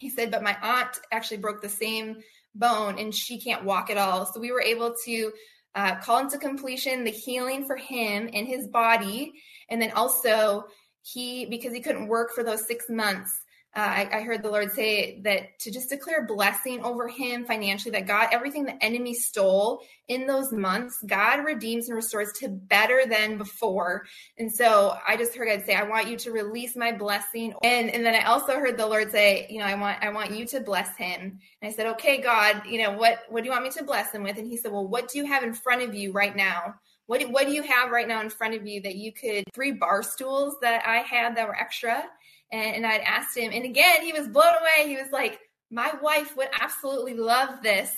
He 0.00 0.08
said, 0.08 0.30
but 0.30 0.42
my 0.42 0.56
aunt 0.62 0.98
actually 1.12 1.36
broke 1.36 1.60
the 1.60 1.68
same 1.68 2.16
bone 2.54 2.98
and 2.98 3.14
she 3.14 3.38
can't 3.38 3.64
walk 3.64 3.90
at 3.90 3.98
all. 3.98 4.24
So 4.24 4.40
we 4.40 4.50
were 4.50 4.62
able 4.62 4.94
to 5.04 5.32
uh, 5.74 5.96
call 5.96 6.20
into 6.20 6.38
completion 6.38 7.04
the 7.04 7.10
healing 7.10 7.66
for 7.66 7.76
him 7.76 8.26
in 8.28 8.46
his 8.46 8.66
body. 8.66 9.34
And 9.68 9.80
then 9.80 9.92
also 9.92 10.64
he, 11.02 11.44
because 11.44 11.74
he 11.74 11.82
couldn't 11.82 12.08
work 12.08 12.32
for 12.32 12.42
those 12.42 12.66
six 12.66 12.86
months, 12.88 13.30
uh, 13.76 13.80
I, 13.80 14.08
I, 14.12 14.20
heard 14.22 14.42
the 14.42 14.50
Lord 14.50 14.72
say 14.72 15.20
that 15.22 15.60
to 15.60 15.70
just 15.70 15.90
declare 15.90 16.26
blessing 16.26 16.82
over 16.82 17.06
him 17.06 17.44
financially, 17.44 17.92
that 17.92 18.06
God, 18.06 18.30
everything 18.32 18.64
the 18.64 18.84
enemy 18.84 19.14
stole 19.14 19.82
in 20.08 20.26
those 20.26 20.52
months, 20.52 21.00
God 21.06 21.44
redeems 21.44 21.86
and 21.86 21.94
restores 21.94 22.32
to 22.40 22.48
better 22.48 23.04
than 23.08 23.38
before. 23.38 24.06
And 24.38 24.52
so 24.52 24.96
I 25.06 25.16
just 25.16 25.36
heard 25.36 25.46
God 25.46 25.64
say, 25.64 25.76
I 25.76 25.84
want 25.84 26.08
you 26.08 26.16
to 26.16 26.32
release 26.32 26.74
my 26.74 26.90
blessing. 26.90 27.54
And, 27.62 27.90
and 27.90 28.04
then 28.04 28.16
I 28.16 28.24
also 28.24 28.54
heard 28.54 28.76
the 28.76 28.88
Lord 28.88 29.12
say, 29.12 29.46
you 29.48 29.60
know, 29.60 29.66
I 29.66 29.76
want, 29.76 30.02
I 30.02 30.10
want 30.10 30.32
you 30.32 30.46
to 30.46 30.60
bless 30.60 30.96
him. 30.96 31.38
And 31.62 31.70
I 31.70 31.72
said, 31.72 31.86
okay, 31.86 32.20
God, 32.20 32.62
you 32.66 32.82
know, 32.82 32.90
what, 32.90 33.20
what 33.28 33.44
do 33.44 33.46
you 33.46 33.52
want 33.52 33.62
me 33.62 33.70
to 33.70 33.84
bless 33.84 34.10
him 34.10 34.24
with? 34.24 34.36
And 34.36 34.48
he 34.48 34.56
said, 34.56 34.72
well, 34.72 34.88
what 34.88 35.08
do 35.08 35.18
you 35.18 35.26
have 35.26 35.44
in 35.44 35.54
front 35.54 35.82
of 35.82 35.94
you 35.94 36.10
right 36.10 36.34
now? 36.34 36.74
What, 37.06 37.22
what 37.30 37.46
do 37.46 37.52
you 37.52 37.62
have 37.62 37.90
right 37.90 38.06
now 38.06 38.20
in 38.20 38.30
front 38.30 38.54
of 38.54 38.66
you 38.66 38.82
that 38.82 38.96
you 38.96 39.12
could, 39.12 39.44
three 39.54 39.72
bar 39.72 40.02
stools 40.02 40.56
that 40.60 40.84
I 40.86 40.98
had 40.98 41.36
that 41.36 41.46
were 41.46 41.56
extra 41.56 42.04
and, 42.52 42.76
and 42.76 42.86
I'd 42.86 43.02
asked 43.02 43.36
him, 43.36 43.52
and 43.52 43.64
again, 43.64 44.02
he 44.02 44.12
was 44.12 44.28
blown 44.28 44.52
away. 44.60 44.88
He 44.88 44.96
was 44.96 45.10
like, 45.12 45.40
my 45.70 45.92
wife 46.02 46.36
would 46.36 46.48
absolutely 46.60 47.14
love 47.14 47.62
this. 47.62 47.94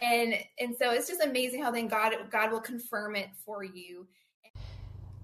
And 0.00 0.34
and 0.60 0.76
so 0.78 0.90
it's 0.90 1.08
just 1.08 1.22
amazing 1.22 1.62
how 1.62 1.70
then 1.70 1.88
God 1.88 2.14
God 2.30 2.52
will 2.52 2.60
confirm 2.60 3.16
it 3.16 3.28
for 3.44 3.64
you. 3.64 4.06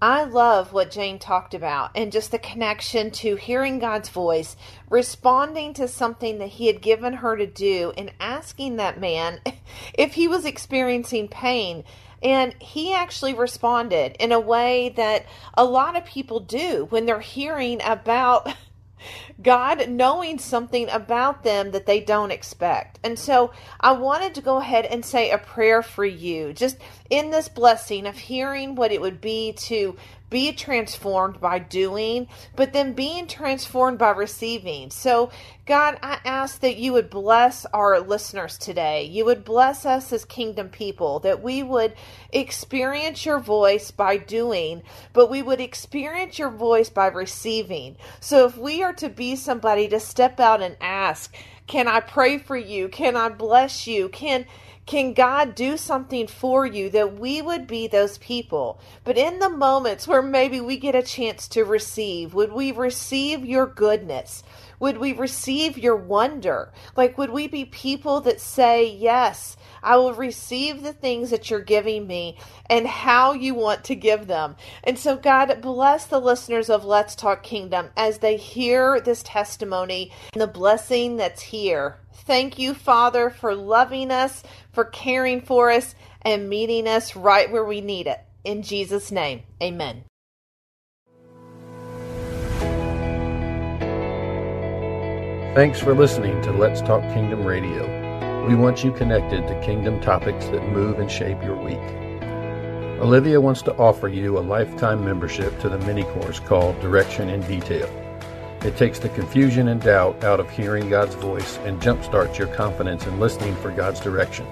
I 0.01 0.25
love 0.25 0.73
what 0.73 0.91
Jane 0.91 1.17
talked 1.17 1.53
about 1.53 1.91
and 1.95 2.11
just 2.11 2.31
the 2.31 2.39
connection 2.39 3.09
to 3.11 3.37
hearing 3.37 3.79
God's 3.79 4.09
voice, 4.09 4.57
responding 4.89 5.73
to 5.75 5.87
something 5.87 6.39
that 6.39 6.49
He 6.49 6.67
had 6.67 6.81
given 6.81 7.13
her 7.13 7.37
to 7.37 7.47
do, 7.47 7.93
and 7.95 8.11
asking 8.19 8.75
that 8.75 8.99
man 8.99 9.39
if 9.93 10.15
he 10.15 10.27
was 10.27 10.43
experiencing 10.43 11.29
pain. 11.29 11.85
And 12.21 12.53
he 12.61 12.93
actually 12.93 13.33
responded 13.33 14.17
in 14.19 14.33
a 14.33 14.39
way 14.39 14.89
that 14.97 15.25
a 15.55 15.63
lot 15.63 15.95
of 15.95 16.05
people 16.05 16.39
do 16.41 16.87
when 16.89 17.05
they're 17.05 17.19
hearing 17.19 17.81
about 17.83 18.53
God 19.41 19.89
knowing 19.89 20.39
something 20.39 20.89
about 20.89 21.43
them 21.43 21.71
that 21.71 21.85
they 21.85 21.99
don't 21.99 22.31
expect. 22.31 22.99
And 23.03 23.17
so 23.17 23.51
I 23.79 23.93
wanted 23.93 24.35
to 24.35 24.41
go 24.41 24.57
ahead 24.57 24.85
and 24.85 25.03
say 25.05 25.31
a 25.31 25.37
prayer 25.37 25.81
for 25.81 26.05
you, 26.05 26.53
just 26.53 26.77
in 27.09 27.31
this 27.31 27.49
blessing 27.49 28.05
of 28.05 28.17
hearing 28.17 28.75
what 28.75 28.91
it 28.91 29.01
would 29.01 29.21
be 29.21 29.53
to 29.53 29.97
be 30.33 30.51
transformed 30.51 31.39
by 31.39 31.59
doing, 31.59 32.27
but 32.55 32.73
then 32.73 32.93
being 32.93 33.27
transformed 33.27 33.99
by 33.99 34.09
receiving. 34.09 34.89
So, 34.89 35.29
God, 35.67 35.99
I 36.01 36.17
ask 36.25 36.59
that 36.61 36.77
you 36.77 36.93
would 36.93 37.11
bless 37.11 37.67
our 37.67 37.99
listeners 37.99 38.57
today. 38.57 39.03
You 39.03 39.25
would 39.25 39.45
bless 39.45 39.85
us 39.85 40.11
as 40.11 40.25
kingdom 40.25 40.69
people, 40.69 41.19
that 41.19 41.43
we 41.43 41.61
would 41.61 41.93
experience 42.31 43.27
your 43.27 43.37
voice 43.37 43.91
by 43.91 44.17
doing, 44.17 44.81
but 45.13 45.29
we 45.29 45.43
would 45.43 45.61
experience 45.61 46.39
your 46.39 46.49
voice 46.49 46.89
by 46.89 47.07
receiving. 47.09 47.95
So, 48.19 48.47
if 48.47 48.57
we 48.57 48.81
are 48.81 48.93
to 48.93 49.09
be 49.09 49.35
somebody 49.35 49.87
to 49.89 49.99
step 49.99 50.39
out 50.39 50.63
and 50.63 50.75
ask, 50.81 51.31
can 51.67 51.87
I 51.87 51.99
pray 52.01 52.37
for 52.37 52.57
you? 52.57 52.89
Can 52.89 53.15
I 53.15 53.29
bless 53.29 53.87
you? 53.87 54.09
Can 54.09 54.45
can 54.85 55.13
God 55.13 55.55
do 55.55 55.77
something 55.77 56.27
for 56.27 56.65
you 56.65 56.89
that 56.89 57.17
we 57.17 57.41
would 57.41 57.67
be 57.67 57.87
those 57.87 58.17
people? 58.17 58.81
But 59.05 59.17
in 59.17 59.39
the 59.39 59.49
moments 59.49 60.09
where 60.09 60.21
maybe 60.21 60.59
we 60.59 60.75
get 60.75 60.93
a 60.93 61.01
chance 61.01 61.47
to 61.49 61.63
receive, 61.63 62.33
would 62.33 62.51
we 62.51 62.73
receive 62.73 63.45
your 63.45 63.65
goodness? 63.65 64.43
Would 64.79 64.97
we 64.97 65.13
receive 65.13 65.77
your 65.77 65.95
wonder? 65.95 66.73
Like, 66.97 67.17
would 67.17 67.29
we 67.29 67.47
be 67.47 67.63
people 67.63 68.19
that 68.21 68.41
say, 68.41 68.85
Yes, 68.85 69.55
I 69.83 69.97
will 69.97 70.13
receive 70.13 70.81
the 70.81 70.93
things 70.93 71.29
that 71.29 71.49
you're 71.49 71.61
giving 71.61 72.07
me 72.07 72.37
and 72.69 72.87
how 72.87 73.33
you 73.33 73.53
want 73.53 73.83
to 73.85 73.95
give 73.95 74.27
them? 74.27 74.55
And 74.83 74.97
so, 74.97 75.15
God, 75.17 75.61
bless 75.61 76.05
the 76.05 76.19
listeners 76.19 76.69
of 76.69 76.85
Let's 76.85 77.15
Talk 77.15 77.43
Kingdom 77.43 77.89
as 77.97 78.19
they 78.19 78.37
hear 78.37 78.99
this 78.99 79.21
testimony 79.23 80.11
and 80.33 80.41
the 80.41 80.47
blessing 80.47 81.17
that's 81.17 81.41
here. 81.41 81.97
Thank 82.13 82.57
you, 82.57 82.73
Father, 82.73 83.29
for 83.29 83.53
loving 83.53 84.09
us, 84.09 84.43
for 84.71 84.85
caring 84.85 85.41
for 85.41 85.69
us, 85.69 85.93
and 86.21 86.49
meeting 86.49 86.87
us 86.87 87.15
right 87.15 87.51
where 87.51 87.65
we 87.65 87.81
need 87.81 88.07
it. 88.07 88.19
In 88.43 88.61
Jesus' 88.61 89.11
name, 89.11 89.43
amen. 89.61 90.03
Thanks 95.55 95.79
for 95.79 95.93
listening 95.93 96.41
to 96.41 96.51
Let's 96.51 96.81
Talk 96.81 97.03
Kingdom 97.13 97.43
Radio. 97.43 98.02
We 98.47 98.55
want 98.55 98.83
you 98.83 98.91
connected 98.91 99.47
to 99.47 99.61
kingdom 99.61 100.01
topics 100.01 100.47
that 100.47 100.67
move 100.67 100.99
and 100.99 101.09
shape 101.09 101.41
your 101.41 101.55
week. 101.55 101.79
Olivia 102.99 103.39
wants 103.39 103.61
to 103.61 103.73
offer 103.77 104.09
you 104.09 104.37
a 104.37 104.41
lifetime 104.41 105.05
membership 105.05 105.57
to 105.61 105.69
the 105.69 105.77
mini 105.79 106.03
course 106.03 106.41
called 106.41 106.77
Direction 106.81 107.29
in 107.29 107.39
Detail. 107.47 107.87
It 108.61 108.75
takes 108.75 108.99
the 108.99 109.07
confusion 109.09 109.69
and 109.69 109.81
doubt 109.81 110.25
out 110.25 110.41
of 110.41 110.49
hearing 110.49 110.89
God's 110.89 111.15
voice 111.15 111.57
and 111.59 111.81
jumpstarts 111.81 112.37
your 112.37 112.47
confidence 112.47 113.05
in 113.07 113.17
listening 113.17 113.55
for 113.55 113.71
God's 113.71 114.01
direction. 114.01 114.45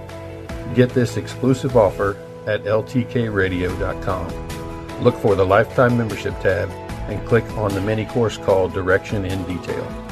Get 0.73 0.91
this 0.91 1.17
exclusive 1.17 1.75
offer 1.75 2.17
at 2.47 2.63
ltkradio.com. 2.63 4.27
Look 5.03 5.15
for 5.15 5.35
the 5.35 5.45
Lifetime 5.45 5.97
Membership 5.97 6.39
tab 6.39 6.69
and 7.09 7.27
click 7.27 7.43
on 7.57 7.73
the 7.73 7.81
mini 7.81 8.05
course 8.05 8.37
called 8.37 8.73
Direction 8.73 9.25
in 9.25 9.43
Detail. 9.43 10.10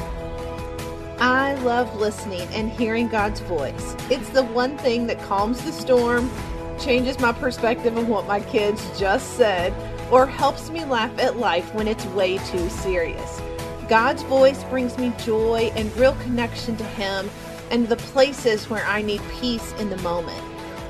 Love 1.62 1.94
listening 1.96 2.48
and 2.54 2.70
hearing 2.70 3.06
God's 3.06 3.40
voice. 3.40 3.94
It's 4.10 4.30
the 4.30 4.44
one 4.44 4.78
thing 4.78 5.06
that 5.08 5.20
calms 5.24 5.62
the 5.62 5.72
storm, 5.72 6.30
changes 6.78 7.20
my 7.20 7.32
perspective 7.32 7.98
on 7.98 8.08
what 8.08 8.26
my 8.26 8.40
kids 8.40 8.98
just 8.98 9.34
said, 9.36 9.74
or 10.10 10.24
helps 10.24 10.70
me 10.70 10.86
laugh 10.86 11.16
at 11.18 11.36
life 11.36 11.74
when 11.74 11.86
it's 11.86 12.06
way 12.06 12.38
too 12.38 12.70
serious. 12.70 13.42
God's 13.90 14.22
voice 14.22 14.64
brings 14.64 14.96
me 14.96 15.12
joy 15.18 15.70
and 15.76 15.94
real 15.98 16.14
connection 16.22 16.76
to 16.78 16.84
Him 16.84 17.28
and 17.70 17.86
the 17.86 17.96
places 17.96 18.70
where 18.70 18.86
I 18.86 19.02
need 19.02 19.20
peace 19.38 19.72
in 19.74 19.90
the 19.90 19.98
moment. 19.98 20.42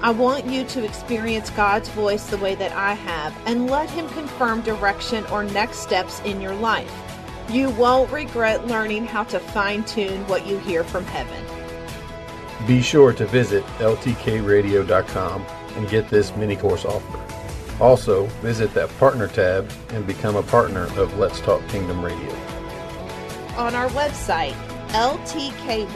I 0.02 0.12
want 0.12 0.46
you 0.46 0.64
to 0.64 0.84
experience 0.84 1.50
God's 1.50 1.88
voice 1.88 2.26
the 2.26 2.38
way 2.38 2.54
that 2.54 2.72
I 2.72 2.94
have 2.94 3.36
and 3.44 3.68
let 3.68 3.90
Him 3.90 4.08
confirm 4.10 4.60
direction 4.60 5.26
or 5.26 5.42
next 5.42 5.80
steps 5.80 6.20
in 6.20 6.40
your 6.40 6.54
life. 6.54 7.09
You 7.48 7.70
won't 7.70 8.12
regret 8.12 8.66
learning 8.66 9.06
how 9.06 9.24
to 9.24 9.40
fine 9.40 9.84
tune 9.84 10.26
what 10.28 10.46
you 10.46 10.58
hear 10.58 10.84
from 10.84 11.04
heaven. 11.04 11.44
Be 12.66 12.82
sure 12.82 13.12
to 13.14 13.26
visit 13.26 13.64
ltkradio.com 13.78 15.46
and 15.76 15.88
get 15.88 16.08
this 16.10 16.36
mini 16.36 16.56
course 16.56 16.84
offer. 16.84 17.18
Also, 17.82 18.26
visit 18.42 18.74
that 18.74 18.90
partner 18.98 19.26
tab 19.26 19.70
and 19.90 20.06
become 20.06 20.36
a 20.36 20.42
partner 20.42 20.84
of 20.98 21.18
Let's 21.18 21.40
Talk 21.40 21.66
Kingdom 21.68 22.04
Radio. 22.04 22.30
On 23.56 23.74
our 23.74 23.88
website, 23.88 24.54
ltkradio.com. 24.88 25.86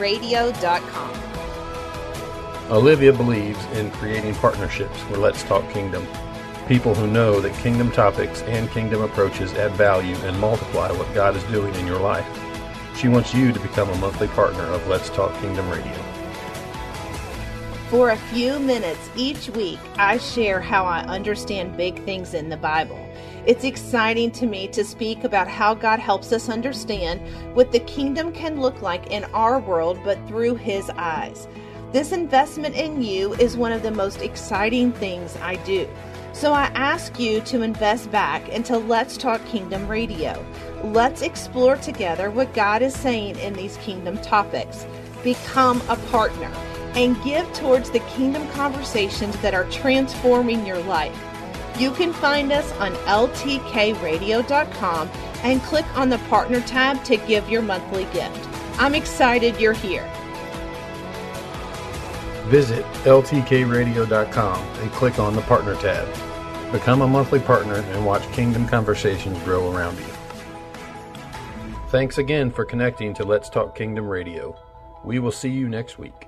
Olivia 2.71 3.13
believes 3.13 3.63
in 3.75 3.91
creating 3.91 4.33
partnerships 4.35 4.99
where 5.01 5.19
Let's 5.19 5.43
Talk 5.43 5.69
Kingdom. 5.71 6.07
People 6.67 6.95
who 6.95 7.05
know 7.05 7.39
that 7.41 7.53
kingdom 7.61 7.91
topics 7.91 8.41
and 8.43 8.71
kingdom 8.71 9.03
approaches 9.03 9.53
add 9.53 9.73
value 9.73 10.15
and 10.23 10.39
multiply 10.39 10.91
what 10.91 11.13
God 11.13 11.35
is 11.35 11.43
doing 11.43 11.71
in 11.75 11.85
your 11.85 11.99
life. 11.99 12.25
She 12.97 13.07
wants 13.07 13.35
you 13.35 13.51
to 13.51 13.59
become 13.59 13.87
a 13.87 13.97
monthly 13.97 14.27
partner 14.29 14.63
of 14.63 14.87
Let's 14.87 15.11
Talk 15.11 15.31
Kingdom 15.41 15.69
Radio. 15.69 15.93
For 17.89 18.09
a 18.09 18.17
few 18.17 18.57
minutes 18.57 19.11
each 19.15 19.47
week, 19.51 19.77
I 19.97 20.17
share 20.17 20.59
how 20.59 20.85
I 20.85 21.01
understand 21.01 21.77
big 21.77 22.03
things 22.03 22.33
in 22.33 22.49
the 22.49 22.57
Bible. 22.57 22.99
It's 23.45 23.63
exciting 23.63 24.31
to 24.31 24.47
me 24.47 24.67
to 24.69 24.83
speak 24.83 25.23
about 25.23 25.47
how 25.47 25.75
God 25.75 25.99
helps 25.99 26.31
us 26.31 26.49
understand 26.49 27.21
what 27.55 27.71
the 27.71 27.81
kingdom 27.81 28.33
can 28.33 28.59
look 28.59 28.81
like 28.81 29.11
in 29.11 29.23
our 29.35 29.59
world, 29.59 29.99
but 30.03 30.17
through 30.27 30.55
His 30.55 30.89
eyes. 30.97 31.47
This 31.91 32.11
investment 32.11 32.75
in 32.75 33.03
you 33.03 33.35
is 33.35 33.55
one 33.55 33.71
of 33.71 33.83
the 33.83 33.91
most 33.91 34.23
exciting 34.23 34.91
things 34.93 35.37
I 35.37 35.57
do. 35.57 35.87
So 36.35 36.51
I 36.51 36.65
ask 36.75 37.17
you 37.17 37.39
to 37.41 37.61
invest 37.61 38.11
back 38.11 38.49
into 38.49 38.77
Let's 38.77 39.15
Talk 39.15 39.43
Kingdom 39.45 39.87
Radio. 39.87 40.45
Let's 40.83 41.21
explore 41.21 41.77
together 41.77 42.29
what 42.29 42.53
God 42.53 42.81
is 42.81 42.93
saying 42.93 43.39
in 43.39 43.53
these 43.53 43.77
kingdom 43.77 44.17
topics. 44.17 44.85
Become 45.23 45.81
a 45.87 45.95
partner 46.11 46.51
and 46.93 47.15
give 47.23 47.51
towards 47.53 47.89
the 47.89 48.01
kingdom 48.01 48.45
conversations 48.49 49.37
that 49.37 49.53
are 49.53 49.63
transforming 49.71 50.65
your 50.65 50.79
life. 50.79 51.17
You 51.79 51.91
can 51.91 52.11
find 52.11 52.51
us 52.51 52.69
on 52.79 52.91
ltkradio.com 53.05 55.09
and 55.41 55.61
click 55.61 55.85
on 55.97 56.09
the 56.09 56.19
partner 56.29 56.59
tab 56.59 57.01
to 57.05 57.15
give 57.15 57.49
your 57.49 57.61
monthly 57.61 58.03
gift. 58.11 58.45
I'm 58.77 58.93
excited 58.93 59.61
you're 59.61 59.71
here. 59.71 60.05
Visit 62.47 62.85
ltkradio.com 63.03 64.59
and 64.59 64.91
click 64.91 65.19
on 65.19 65.35
the 65.35 65.41
partner 65.41 65.75
tab. 65.75 66.07
Become 66.71 67.01
a 67.01 67.07
monthly 67.07 67.39
partner 67.39 67.75
and 67.75 68.05
watch 68.05 68.23
Kingdom 68.33 68.67
Conversations 68.67 69.41
grow 69.43 69.73
around 69.73 69.97
you. 69.97 70.05
Thanks 71.89 72.17
again 72.17 72.51
for 72.51 72.65
connecting 72.65 73.13
to 73.15 73.23
Let's 73.23 73.49
Talk 73.49 73.75
Kingdom 73.75 74.07
Radio. 74.07 74.57
We 75.03 75.19
will 75.19 75.31
see 75.31 75.49
you 75.49 75.69
next 75.69 75.97
week. 75.97 76.27